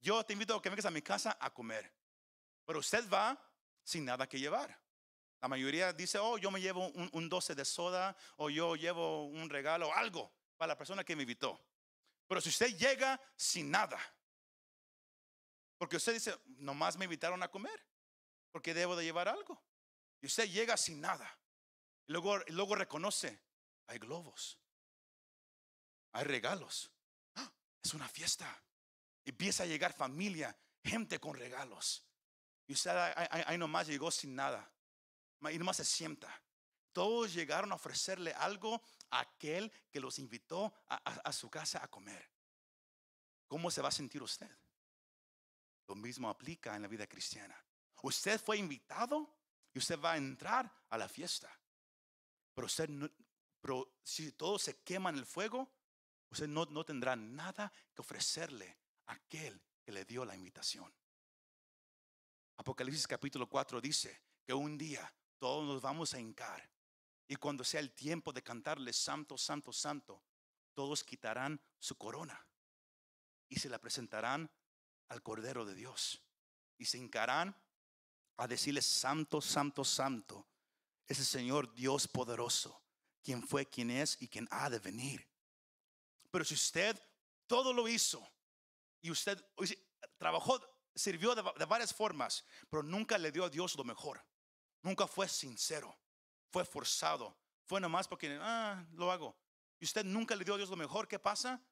Yo 0.00 0.24
te 0.24 0.32
invito 0.32 0.54
a 0.54 0.62
que 0.62 0.68
vengas 0.68 0.86
a 0.86 0.90
mi 0.90 1.02
casa 1.02 1.36
a 1.40 1.52
comer. 1.52 1.92
Pero 2.64 2.78
usted 2.80 3.08
va 3.08 3.38
sin 3.84 4.04
nada 4.04 4.28
que 4.28 4.38
llevar. 4.38 4.80
La 5.40 5.48
mayoría 5.48 5.92
dice, 5.92 6.18
oh, 6.18 6.38
yo 6.38 6.50
me 6.50 6.60
llevo 6.60 6.86
un, 6.88 7.08
un 7.12 7.28
12 7.28 7.54
de 7.54 7.64
soda 7.64 8.16
o 8.36 8.48
yo 8.50 8.76
llevo 8.76 9.26
un 9.26 9.50
regalo, 9.50 9.92
algo 9.94 10.32
para 10.56 10.68
la 10.74 10.78
persona 10.78 11.02
que 11.02 11.16
me 11.16 11.22
invitó. 11.22 11.60
Pero 12.28 12.40
si 12.40 12.48
usted 12.48 12.76
llega 12.76 13.20
sin 13.36 13.70
nada, 13.70 13.98
porque 15.78 15.96
usted 15.96 16.14
dice, 16.14 16.38
nomás 16.58 16.96
me 16.96 17.06
invitaron 17.06 17.42
a 17.42 17.48
comer, 17.48 17.84
porque 18.52 18.72
debo 18.74 18.94
de 18.94 19.04
llevar 19.04 19.28
algo. 19.28 19.60
Y 20.20 20.26
usted 20.26 20.48
llega 20.48 20.76
sin 20.76 21.00
nada. 21.00 21.36
Luego, 22.06 22.38
y 22.46 22.52
luego 22.52 22.76
reconoce, 22.76 23.40
hay 23.92 23.98
globos, 23.98 24.58
hay 26.12 26.24
regalos. 26.24 26.90
¡Ah! 27.36 27.50
Es 27.82 27.94
una 27.94 28.08
fiesta. 28.08 28.62
Empieza 29.24 29.62
a 29.62 29.66
llegar 29.66 29.92
familia, 29.92 30.56
gente 30.82 31.20
con 31.20 31.34
regalos. 31.36 32.04
Y 32.66 32.72
usted 32.72 32.90
ahí, 32.90 33.58
nomás 33.58 33.86
llegó 33.86 34.10
sin 34.10 34.34
nada. 34.34 34.70
Y 35.50 35.58
nomás 35.58 35.76
se 35.76 35.84
sienta. 35.84 36.42
Todos 36.92 37.32
llegaron 37.32 37.72
a 37.72 37.76
ofrecerle 37.76 38.32
algo 38.34 38.80
a 39.10 39.20
aquel 39.20 39.70
que 39.90 40.00
los 40.00 40.18
invitó 40.18 40.72
a, 40.88 40.96
a- 40.96 41.20
a 41.28 41.32
su 41.32 41.50
casa 41.50 41.82
a 41.82 41.88
comer. 41.88 42.30
¿Cómo 43.48 43.70
se 43.70 43.82
va 43.82 43.88
a 43.88 43.92
sentir 43.92 44.22
usted? 44.22 44.50
Lo 45.88 45.94
mismo 45.94 46.28
aplica 46.30 46.74
en 46.76 46.82
la 46.82 46.88
vida 46.88 47.06
cristiana. 47.06 47.62
Usted 48.02 48.40
fue 48.40 48.56
invitado 48.58 49.36
y 49.74 49.78
usted 49.78 49.98
va 50.00 50.12
a 50.12 50.16
entrar 50.16 50.70
a 50.90 50.98
la 50.98 51.08
fiesta. 51.08 51.50
Pero 52.54 52.66
usted 52.66 52.88
no, 52.88 53.08
pero 53.62 53.94
si 54.02 54.32
todo 54.32 54.58
se 54.58 54.82
quema 54.82 55.08
en 55.08 55.16
el 55.16 55.24
fuego, 55.24 55.72
usted 56.28 56.48
no, 56.48 56.66
no 56.66 56.84
tendrá 56.84 57.16
nada 57.16 57.72
que 57.94 58.02
ofrecerle 58.02 58.76
a 59.06 59.12
aquel 59.12 59.62
que 59.82 59.92
le 59.92 60.04
dio 60.04 60.24
la 60.24 60.34
invitación. 60.34 60.92
Apocalipsis 62.56 63.06
capítulo 63.06 63.48
4 63.48 63.80
dice 63.80 64.20
que 64.44 64.52
un 64.52 64.76
día 64.76 65.10
todos 65.38 65.64
nos 65.64 65.80
vamos 65.80 66.12
a 66.12 66.20
hincar. 66.20 66.68
Y 67.28 67.36
cuando 67.36 67.64
sea 67.64 67.80
el 67.80 67.92
tiempo 67.92 68.32
de 68.32 68.42
cantarle 68.42 68.92
Santo, 68.92 69.38
Santo, 69.38 69.72
Santo, 69.72 70.22
todos 70.74 71.04
quitarán 71.04 71.60
su 71.78 71.96
corona 71.96 72.46
y 73.48 73.56
se 73.56 73.68
la 73.68 73.78
presentarán 73.78 74.50
al 75.08 75.22
Cordero 75.22 75.64
de 75.64 75.74
Dios. 75.74 76.22
Y 76.78 76.86
se 76.86 76.98
hincarán 76.98 77.56
a 78.38 78.48
decirle 78.48 78.82
Santo, 78.82 79.40
Santo, 79.40 79.84
Santo. 79.84 80.48
Ese 81.06 81.24
Señor 81.24 81.72
Dios 81.74 82.08
poderoso, 82.08 82.81
quien 83.22 83.46
fue, 83.46 83.66
quien 83.66 83.90
es 83.90 84.16
y 84.20 84.28
quien 84.28 84.48
ha 84.50 84.68
de 84.68 84.78
venir. 84.78 85.26
Pero 86.30 86.44
si 86.44 86.54
usted 86.54 87.00
todo 87.46 87.72
lo 87.72 87.88
hizo 87.88 88.26
y 89.00 89.10
usted 89.10 89.42
trabajó, 90.18 90.60
sirvió 90.94 91.34
de, 91.34 91.42
varias 91.66 91.94
formas, 91.94 92.44
pero 92.68 92.82
nunca 92.82 93.18
le 93.18 93.32
dio 93.32 93.44
a 93.44 93.50
Dios 93.50 93.76
lo 93.76 93.84
mejor. 93.84 94.24
Nunca 94.82 95.06
fue 95.06 95.28
sincero, 95.28 95.96
fue 96.50 96.64
forzado, 96.64 97.36
fue 97.64 97.80
nomás 97.80 98.08
porque, 98.08 98.38
ah, 98.40 98.84
lo 98.92 99.12
hago. 99.12 99.36
Y 99.78 99.84
usted 99.84 100.04
nunca 100.04 100.34
le 100.34 100.44
dio 100.44 100.54
a 100.54 100.56
Dios 100.56 100.70
lo 100.70 100.76
mejor, 100.76 101.08
¿qué 101.08 101.18
pasa? 101.18 101.62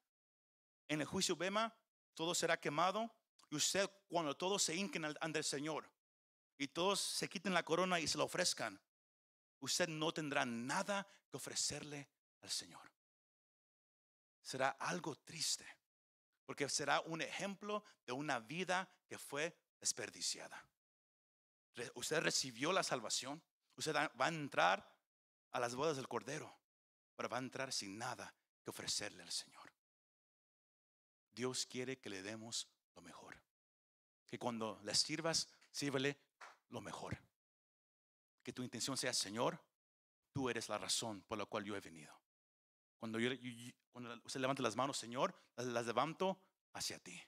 En 0.87 1.01
el 1.01 1.07
juicio 1.07 1.35
Bema, 1.35 1.73
todo 2.13 2.35
será 2.35 2.59
quemado. 2.59 3.09
Y 3.49 3.55
usted, 3.55 3.89
cuando 4.07 4.35
todos 4.35 4.63
se 4.63 4.75
hinquen 4.75 5.05
ante 5.19 5.39
el 5.39 5.45
Señor 5.45 5.89
y 6.57 6.67
todos 6.67 7.01
se 7.01 7.27
quiten 7.27 7.53
la 7.53 7.63
corona 7.63 7.99
y 7.99 8.07
se 8.07 8.17
lo 8.17 8.25
ofrezcan, 8.25 8.79
usted 9.61 9.87
no 9.87 10.13
tendrá 10.13 10.45
nada 10.45 11.07
que 11.29 11.37
ofrecerle 11.37 12.09
al 12.41 12.49
Señor. 12.49 12.91
Será 14.41 14.69
algo 14.69 15.15
triste, 15.15 15.65
porque 16.45 16.67
será 16.67 16.99
un 17.01 17.21
ejemplo 17.21 17.83
de 18.05 18.11
una 18.11 18.39
vida 18.39 18.89
que 19.07 19.17
fue 19.17 19.55
desperdiciada. 19.79 20.65
Usted 21.95 22.19
recibió 22.19 22.73
la 22.73 22.83
salvación, 22.83 23.41
usted 23.75 23.95
va 23.95 24.25
a 24.25 24.27
entrar 24.27 24.91
a 25.51 25.59
las 25.59 25.75
bodas 25.75 25.95
del 25.95 26.07
Cordero, 26.07 26.59
pero 27.15 27.29
va 27.29 27.37
a 27.37 27.41
entrar 27.41 27.71
sin 27.71 27.97
nada 27.97 28.33
que 28.63 28.71
ofrecerle 28.71 29.23
al 29.23 29.31
Señor. 29.31 29.71
Dios 31.31 31.65
quiere 31.65 31.99
que 31.99 32.09
le 32.09 32.21
demos 32.21 32.67
lo 32.95 33.01
mejor. 33.01 33.41
Que 34.27 34.37
cuando 34.37 34.79
le 34.83 34.95
sirvas, 34.95 35.47
sírvele 35.71 36.19
lo 36.69 36.81
mejor. 36.81 37.21
Que 38.43 38.53
tu 38.53 38.63
intención 38.63 38.97
sea, 38.97 39.13
Señor, 39.13 39.61
tú 40.33 40.49
eres 40.49 40.69
la 40.69 40.77
razón 40.77 41.21
por 41.27 41.37
la 41.37 41.45
cual 41.45 41.63
yo 41.63 41.75
he 41.75 41.79
venido. 41.79 42.13
Cuando, 42.99 43.19
yo, 43.19 43.31
cuando 43.91 44.13
usted 44.23 44.39
levanta 44.39 44.61
las 44.61 44.75
manos, 44.75 44.97
Señor, 44.97 45.35
las, 45.55 45.85
levanto 45.85 46.39
hacia 46.73 46.99
ti. 46.99 47.21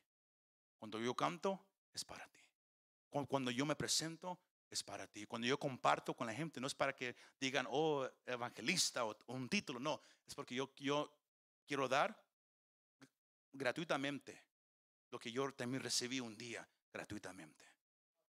Cuando 0.78 0.99
yo 0.99 1.15
canto, 1.15 1.65
es 1.93 2.06
para 2.06 2.28
ti. 2.28 2.41
Cuando 3.10 3.52
yo 3.52 3.65
me 3.65 3.76
presento, 3.76 4.39
es 4.69 4.84
para 4.84 5.08
ti. 5.08 5.26
Cuando 5.26 5.47
yo 5.47 5.60
comparto 5.60 6.15
con 6.15 6.28
la 6.28 6.34
gente, 6.34 6.60
no 6.60 6.67
es 6.67 6.76
para 6.76 6.95
que 6.95 7.15
digan, 7.39 7.67
oh, 7.69 8.08
evangelista 8.26 9.06
o, 9.06 9.17
un 9.28 9.49
título, 9.49 9.80
no. 9.80 10.02
Es 10.26 10.36
porque 10.36 10.56
yo, 10.56 10.73
yo 10.78 11.12
quiero 11.65 11.88
dar 11.88 12.19
gratuitamente 13.52 14.43
lo 15.12 15.19
que 15.19 15.32
yo 15.32 15.52
también 15.54 15.84
recibí 15.84 16.19
un 16.19 16.36
día 16.36 16.67
gratuitamente. 16.91 17.65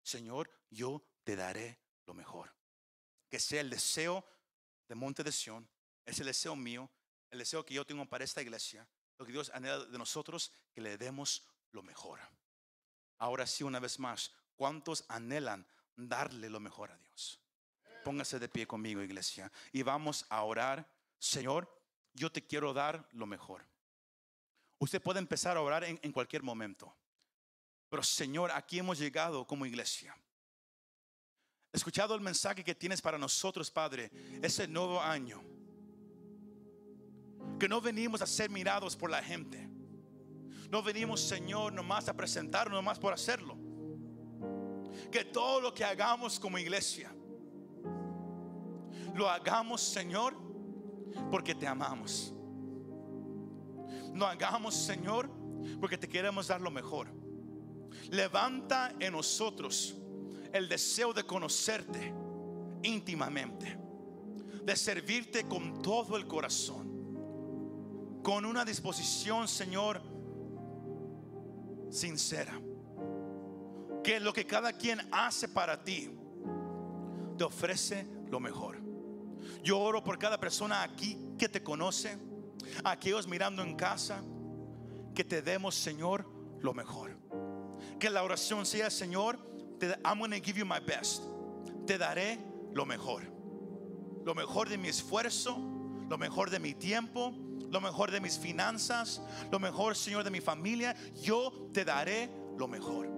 Señor, 0.03 0.51
yo 0.71 1.05
te 1.23 1.37
daré 1.37 1.79
lo 2.07 2.15
mejor. 2.15 2.53
Que 3.33 3.41
sea 3.41 3.63
el 3.63 3.71
deseo 3.71 4.23
de 4.91 4.95
Monte 4.95 5.25
de 5.25 5.33
Sion, 5.33 5.67
es 6.05 6.21
el 6.21 6.27
deseo 6.27 6.55
mío, 6.55 6.91
el 7.31 7.39
deseo 7.39 7.65
que 7.65 7.73
yo 7.73 7.87
tengo 7.87 8.05
para 8.05 8.25
esta 8.25 8.43
iglesia, 8.43 8.87
lo 9.17 9.25
que 9.25 9.33
Dios 9.33 9.51
anhela 9.55 9.87
de 9.87 9.97
nosotros, 9.97 10.53
que 10.75 10.83
le 10.83 10.99
demos 10.99 11.49
lo 11.71 11.83
mejor. 11.83 12.21
Ahora 13.17 13.47
sí, 13.47 13.65
una 13.65 13.81
vez 13.81 13.99
más, 13.99 14.33
¿cuántos 14.55 15.07
anhelan 15.09 15.67
darle 15.97 16.51
lo 16.51 16.61
mejor 16.61 16.91
a 16.91 16.99
Dios? 16.99 17.41
Póngase 18.05 18.39
de 18.39 18.51
pie 18.51 18.67
conmigo, 18.67 19.01
iglesia, 19.01 19.51
y 19.73 19.83
vamos 19.83 20.27
a 20.29 20.43
orar. 20.43 20.87
Señor, 21.19 21.75
yo 22.13 22.31
te 22.31 22.47
quiero 22.47 22.75
dar 22.75 23.09
lo 23.13 23.25
mejor. 23.25 23.65
Usted 24.79 25.01
puede 25.01 25.21
empezar 25.21 25.57
a 25.57 25.63
orar 25.63 25.85
en, 25.85 26.13
cualquier 26.13 26.43
momento. 26.43 26.95
Pero 27.89 28.03
Señor, 28.03 28.51
aquí 28.51 28.79
hemos 28.79 28.99
llegado 28.99 29.47
como 29.47 29.65
iglesia. 29.65 30.15
Escuchado 31.73 32.15
el 32.15 32.21
mensaje 32.21 32.63
que 32.63 32.75
tienes 32.75 33.01
para 33.01 33.19
nosotros, 33.19 33.71
Padre, 33.71 34.11
ese 34.43 34.69
nuevo 34.69 35.01
año. 35.01 35.43
Que 37.59 37.69
no 37.69 37.81
venimos 37.81 38.21
a 38.23 38.27
ser 38.27 38.51
mirados 38.51 38.97
por 38.97 39.11
la 39.11 39.23
gente. 39.23 39.69
No 40.71 40.83
venimos, 40.83 41.21
Señor, 41.21 41.73
nomás 41.73 42.09
a 42.09 42.15
presentarnos, 42.15 42.77
nomás 42.77 42.99
por 42.99 43.13
hacerlo. 43.13 43.57
Que 45.11 45.25
todo 45.25 45.61
lo 45.61 45.73
que 45.73 45.85
hagamos 45.85 46.39
como 46.39 46.59
iglesia, 46.59 47.15
lo 49.15 49.29
hagamos, 49.29 49.83
Señor, 49.83 50.37
porque 51.31 51.55
te 51.55 51.67
amamos 51.67 52.33
no 54.13 54.27
hagamos, 54.27 54.75
Señor, 54.75 55.31
porque 55.81 55.99
te 55.99 56.09
queremos 56.09 56.49
dar 56.49 56.61
lo 56.61 56.71
mejor. 56.71 57.09
Levanta 58.11 58.95
en 58.99 59.13
nosotros 59.13 59.97
el 60.53 60.69
deseo 60.69 61.13
de 61.13 61.25
conocerte 61.25 62.15
íntimamente, 62.83 63.79
de 64.65 64.77
servirte 64.77 65.45
con 65.45 65.83
todo 65.83 66.17
el 66.17 66.27
corazón, 66.27 68.21
con 68.23 68.45
una 68.45 68.65
disposición, 68.65 69.49
Señor, 69.49 70.03
sincera. 71.91 72.61
Que 74.05 74.19
lo 74.19 74.33
que 74.33 74.47
cada 74.47 74.73
quien 74.73 75.01
hace 75.13 75.49
para 75.49 75.83
ti 75.83 76.11
te 77.39 77.45
ofrece 77.45 78.07
lo 78.29 78.41
mejor. 78.41 78.81
Yo 79.63 79.79
oro 79.79 80.03
por 80.03 80.19
cada 80.19 80.39
persona 80.39 80.83
aquí 80.83 81.17
que 81.39 81.49
te 81.49 81.63
conoce 81.63 82.19
aquellos 82.85 83.27
mirando 83.27 83.63
en 83.63 83.77
casa, 83.77 84.23
que 85.15 85.25
te 85.25 85.43
demos, 85.43 85.75
Señor, 85.75 86.27
lo 86.61 86.75
mejor. 86.75 87.17
Que 87.99 88.11
la 88.11 88.23
oración 88.23 88.67
sea, 88.67 88.91
Señor, 88.91 89.52
I'm 90.05 90.19
going 90.19 90.31
to 90.31 90.41
give 90.41 90.57
you 90.57 90.65
my 90.65 90.81
best. 90.81 91.23
Te 91.87 91.99
daré 91.99 92.39
lo 92.73 92.85
mejor. 92.85 93.23
Lo 94.25 94.35
mejor 94.35 94.69
de 94.69 94.79
mi 94.79 94.89
esfuerzo, 94.89 95.57
lo 96.09 96.17
mejor 96.17 96.51
de 96.51 96.61
mi 96.61 96.75
tiempo, 96.75 97.35
lo 97.71 97.81
mejor 97.81 98.11
de 98.11 98.21
mis 98.21 98.39
finanzas, 98.39 99.21
lo 99.51 99.59
mejor, 99.59 99.97
Señor, 99.97 100.25
de 100.25 100.31
mi 100.31 100.41
familia. 100.41 100.95
Yo 101.21 101.71
te 101.73 101.85
daré 101.85 102.31
lo 102.57 102.69
mejor. 102.69 103.09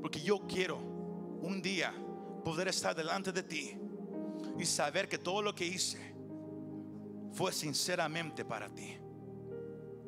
Porque 0.00 0.20
yo 0.20 0.46
quiero 0.46 0.78
un 1.42 1.60
día 1.60 1.92
poder 2.44 2.68
estar 2.68 2.94
delante 2.94 3.32
de 3.32 3.42
ti 3.42 3.76
y 4.58 4.64
saber 4.64 5.08
que 5.08 5.18
todo 5.18 5.42
lo 5.42 5.54
que 5.54 5.66
hice 5.66 6.14
fue 7.32 7.52
sinceramente 7.52 8.44
para 8.44 8.68
ti. 8.68 8.96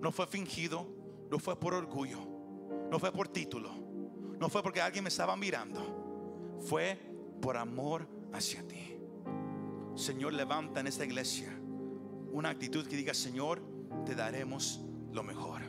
No 0.00 0.10
fue 0.10 0.26
fingido, 0.26 0.86
no 1.30 1.38
fue 1.38 1.58
por 1.58 1.74
orgullo, 1.74 2.18
no 2.90 2.98
fue 2.98 3.12
por 3.12 3.28
título, 3.28 3.70
no 4.42 4.48
fue 4.48 4.60
porque 4.60 4.80
alguien 4.80 5.04
me 5.04 5.08
estaba 5.08 5.36
mirando, 5.36 6.58
fue 6.66 6.98
por 7.40 7.56
amor 7.56 8.08
hacia 8.32 8.66
ti. 8.66 8.98
Señor, 9.94 10.32
levanta 10.32 10.80
en 10.80 10.88
esta 10.88 11.04
iglesia 11.04 11.56
una 12.32 12.48
actitud 12.48 12.84
que 12.88 12.96
diga, 12.96 13.14
Señor, 13.14 13.62
te 14.04 14.16
daremos 14.16 14.80
lo 15.12 15.22
mejor, 15.22 15.62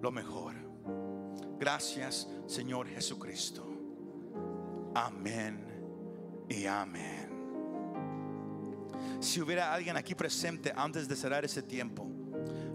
lo 0.00 0.10
mejor. 0.10 0.54
Gracias, 1.58 2.26
Señor 2.46 2.88
Jesucristo. 2.88 3.66
Amén 4.94 6.46
y 6.48 6.64
amén. 6.64 7.28
Si 9.20 9.42
hubiera 9.42 9.74
alguien 9.74 9.98
aquí 9.98 10.14
presente 10.14 10.72
antes 10.74 11.06
de 11.06 11.16
cerrar 11.16 11.44
ese 11.44 11.62
tiempo 11.62 12.10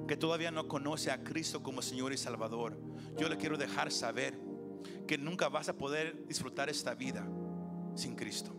que 0.08 0.18
todavía 0.18 0.52
no 0.52 0.68
conoce 0.68 1.10
a 1.10 1.24
Cristo 1.24 1.64
como 1.64 1.82
Señor 1.82 2.14
y 2.14 2.18
Salvador, 2.18 2.78
yo 3.18 3.28
le 3.28 3.38
quiero 3.38 3.58
dejar 3.58 3.92
saber 3.92 4.53
que 5.08 5.18
nunca 5.18 5.50
vas 5.50 5.70
a 5.70 5.74
poder 5.78 6.26
disfrutar 6.28 6.70
esta 6.70 6.94
vida 6.96 7.28
sin 7.96 8.16
Cristo. 8.16 8.54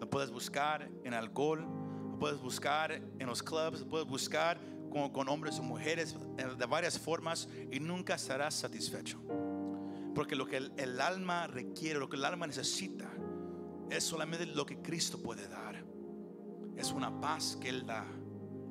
Lo 0.00 0.08
puedes 0.08 0.30
buscar 0.30 0.90
en 1.04 1.14
alcohol, 1.14 1.66
lo 2.10 2.18
puedes 2.18 2.40
buscar 2.40 2.92
en 2.92 3.26
los 3.26 3.42
clubs, 3.42 3.80
lo 3.80 3.88
puedes 3.88 4.06
buscar 4.06 4.58
con, 4.90 5.28
hombres 5.28 5.58
o 5.58 5.62
mujeres 5.62 6.16
de 6.36 6.66
varias 6.66 6.98
formas 6.98 7.48
y 7.70 7.80
nunca 7.80 8.14
estarás 8.14 8.54
satisfecho. 8.54 9.20
Porque 10.14 10.36
lo 10.36 10.46
que 10.46 10.56
el 10.56 11.00
alma 11.00 11.46
requiere, 11.46 11.98
lo 11.98 12.08
que 12.08 12.16
el 12.16 12.24
alma 12.24 12.46
necesita, 12.46 13.10
es 13.90 14.04
solamente 14.04 14.46
lo 14.46 14.66
que 14.66 14.82
Cristo 14.82 15.22
puede 15.22 15.48
dar 15.48 15.92
es 16.76 16.92
una 16.92 17.20
paz 17.20 17.56
que 17.60 17.68
Él 17.68 17.86
da, 17.86 18.04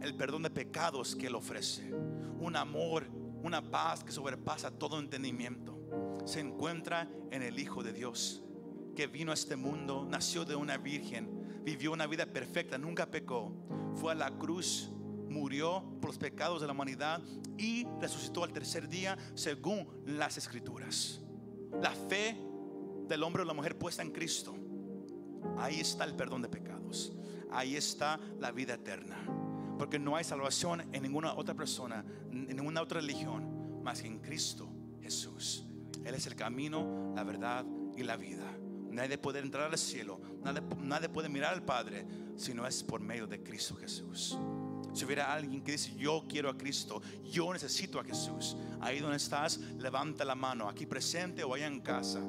el 0.02 0.16
perdón 0.16 0.44
de 0.44 0.50
pecados 0.50 1.16
que 1.16 1.28
Él 1.28 1.36
ofrece, 1.36 1.94
un 2.40 2.56
amor, 2.56 3.08
una 3.44 3.62
paz 3.62 4.04
que 4.04 4.12
sobrepasa 4.12 4.72
todo 4.72 5.00
entendimiento. 5.00 5.71
Se 6.26 6.40
encuentra 6.40 7.10
en 7.32 7.42
el 7.42 7.60
Hijo 7.60 7.84
de 7.84 7.94
Dios, 7.94 8.44
que 8.96 9.08
vino 9.08 9.32
a 9.32 9.34
este 9.34 9.56
mundo, 9.56 10.06
nació 10.10 10.46
de 10.46 10.56
una 10.56 10.78
virgen, 10.78 11.62
vivió 11.64 11.92
una 11.92 12.08
vida 12.08 12.26
perfecta, 12.26 12.78
nunca 12.78 13.10
pecó, 13.10 13.54
fue 13.96 14.12
a 14.12 14.16
la 14.16 14.32
cruz, 14.38 14.92
murió 15.30 15.84
por 16.02 16.10
los 16.10 16.18
pecados 16.18 16.62
de 16.62 16.68
la 16.68 16.74
humanidad 16.74 17.22
y 17.58 17.86
resucitó 18.00 18.44
al 18.44 18.52
tercer 18.52 18.88
día 18.88 19.18
según 19.34 19.88
las 20.06 20.38
escrituras. 20.38 21.22
La 21.82 21.92
fe 21.92 22.38
del 23.08 23.24
hombre 23.24 23.44
o 23.44 23.46
la 23.46 23.54
mujer 23.54 23.78
puesta 23.78 24.02
en 24.02 24.12
Cristo 24.12 24.56
ahí 25.58 25.80
está 25.80 26.04
el 26.04 26.16
perdón 26.16 26.42
de 26.42 26.50
pecados. 26.50 27.14
Ahí 27.52 27.76
está 27.76 28.20
la 28.40 28.52
vida 28.52 28.76
eterna. 28.76 29.18
Porque 29.78 30.00
no 30.00 30.16
hay 30.16 30.24
salvación 30.24 30.82
en 30.94 31.02
ninguna 31.02 31.34
otra 31.34 31.56
persona, 31.56 32.06
en 32.32 32.56
ninguna 32.56 32.82
otra 32.82 33.00
religión, 33.00 33.82
más 33.84 34.02
que 34.02 34.08
en 34.08 34.20
Cristo 34.20 34.70
Jesús. 35.02 35.66
Él 36.06 36.16
es 36.16 36.26
el 36.28 36.36
camino, 36.36 37.14
la 37.16 37.24
verdad 37.24 37.66
y 37.96 38.04
la 38.04 38.18
vida. 38.18 38.58
Nadie 38.92 39.18
puede 39.18 39.40
entrar 39.40 39.72
al 39.72 39.78
cielo, 39.78 40.20
nadie, 40.44 40.62
nadie 40.80 41.08
puede 41.08 41.30
mirar 41.30 41.54
al 41.54 41.64
Padre 41.64 42.06
si 42.36 42.54
no 42.54 42.68
es 42.68 42.84
por 42.84 43.00
medio 43.00 43.26
de 43.26 43.42
Cristo 43.42 43.76
Jesús. 43.76 44.38
Si 44.94 45.06
hubiera 45.06 45.34
alguien 45.34 45.62
que 45.62 45.74
dice, 45.74 45.96
yo 45.96 46.26
quiero 46.28 46.50
a 46.50 46.58
Cristo, 46.58 47.02
yo 47.24 47.54
necesito 47.54 48.00
a 48.00 48.04
Jesús, 48.04 48.58
ahí 48.82 49.00
donde 49.00 49.18
estás, 49.18 49.58
levanta 49.80 50.26
la 50.26 50.36
mano, 50.36 50.68
aquí 50.68 50.86
presente 50.86 51.44
o 51.44 51.54
allá 51.54 51.68
en 51.68 51.80
casa, 51.80 52.22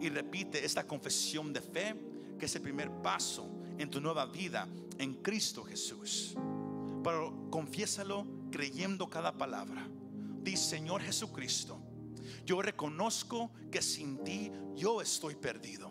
y 0.00 0.08
repite 0.08 0.64
esta 0.64 0.84
confesión 0.84 1.52
de 1.52 1.60
fe, 1.60 1.94
que 2.38 2.46
es 2.46 2.56
el 2.56 2.62
primer 2.62 2.90
paso 3.02 3.48
en 3.78 3.90
tu 3.90 4.00
nueva 4.00 4.26
vida 4.26 4.66
en 4.98 5.14
Cristo 5.22 5.62
Jesús. 5.62 6.36
Pero 7.04 7.48
confiésalo 7.50 8.26
creyendo 8.50 9.08
cada 9.08 9.36
palabra. 9.36 9.88
Dice, 10.42 10.70
Señor 10.70 11.02
Jesucristo, 11.02 11.80
yo 12.44 12.62
reconozco 12.62 13.52
que 13.70 13.82
sin 13.82 14.22
ti 14.24 14.50
yo 14.74 15.00
estoy 15.00 15.34
perdido. 15.34 15.90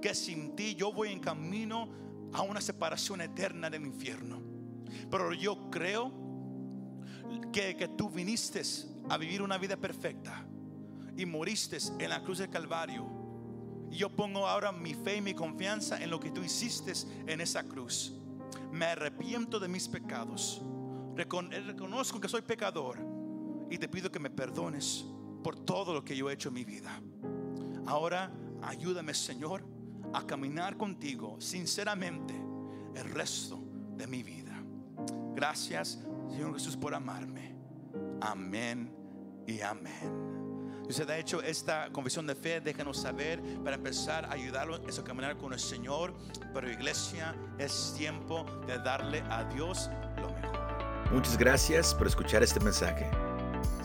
Que 0.00 0.14
sin 0.14 0.54
ti 0.54 0.74
yo 0.74 0.92
voy 0.92 1.10
en 1.10 1.20
camino 1.20 1.88
a 2.32 2.42
una 2.42 2.60
separación 2.60 3.20
eterna 3.20 3.70
del 3.70 3.86
infierno. 3.86 4.42
Pero 5.10 5.32
yo 5.32 5.70
creo 5.70 6.12
que, 7.52 7.76
que 7.76 7.88
tú 7.88 8.10
viniste 8.10 8.62
a 9.08 9.16
vivir 9.16 9.42
una 9.42 9.58
vida 9.58 9.76
perfecta 9.76 10.46
y 11.16 11.26
moriste 11.26 11.78
en 11.98 12.10
la 12.10 12.22
cruz 12.22 12.38
del 12.38 12.50
Calvario. 12.50 13.06
Y 13.90 13.96
yo 13.96 14.14
pongo 14.14 14.46
ahora 14.46 14.70
mi 14.70 14.94
fe 14.94 15.16
y 15.16 15.20
mi 15.20 15.34
confianza 15.34 16.02
en 16.02 16.10
lo 16.10 16.20
que 16.20 16.30
tú 16.30 16.42
hiciste 16.42 16.92
en 17.26 17.40
esa 17.40 17.64
cruz. 17.64 18.12
Me 18.72 18.86
arrepiento 18.86 19.58
de 19.58 19.68
mis 19.68 19.88
pecados. 19.88 20.62
Reconozco 21.16 22.20
que 22.20 22.28
soy 22.28 22.42
pecador 22.42 22.98
y 23.70 23.78
te 23.78 23.88
pido 23.88 24.10
que 24.10 24.20
me 24.20 24.30
perdones 24.30 25.04
por 25.42 25.56
todo 25.56 25.94
lo 25.94 26.04
que 26.04 26.16
yo 26.16 26.30
he 26.30 26.34
hecho 26.34 26.48
en 26.48 26.54
mi 26.54 26.64
vida. 26.64 27.00
Ahora 27.86 28.32
ayúdame, 28.62 29.14
Señor, 29.14 29.64
a 30.12 30.26
caminar 30.26 30.76
contigo 30.76 31.36
sinceramente 31.40 32.34
el 32.94 33.10
resto 33.10 33.60
de 33.96 34.06
mi 34.06 34.22
vida. 34.22 34.62
Gracias, 35.34 36.00
Señor 36.28 36.54
Jesús, 36.54 36.76
por 36.76 36.94
amarme. 36.94 37.54
Amén 38.20 38.92
y 39.46 39.60
amén. 39.60 40.28
Si 40.84 40.90
usted 40.90 41.10
ha 41.10 41.18
hecho 41.18 41.42
esta 41.42 41.90
confesión 41.92 42.26
de 42.26 42.34
fe, 42.34 42.60
déjenos 42.60 42.96
saber 42.96 43.42
para 43.62 43.76
empezar 43.76 44.24
a 44.24 44.32
ayudarlo 44.32 44.76
a 44.76 45.04
caminar 45.04 45.36
con 45.36 45.52
el 45.52 45.60
Señor. 45.60 46.14
Pero 46.54 46.70
iglesia, 46.70 47.34
es 47.58 47.94
tiempo 47.96 48.46
de 48.66 48.78
darle 48.78 49.22
a 49.28 49.44
Dios 49.44 49.90
lo 50.16 50.32
mejor. 50.32 51.12
Muchas 51.12 51.36
gracias 51.36 51.94
por 51.94 52.06
escuchar 52.06 52.42
este 52.42 52.58
mensaje. 52.60 53.27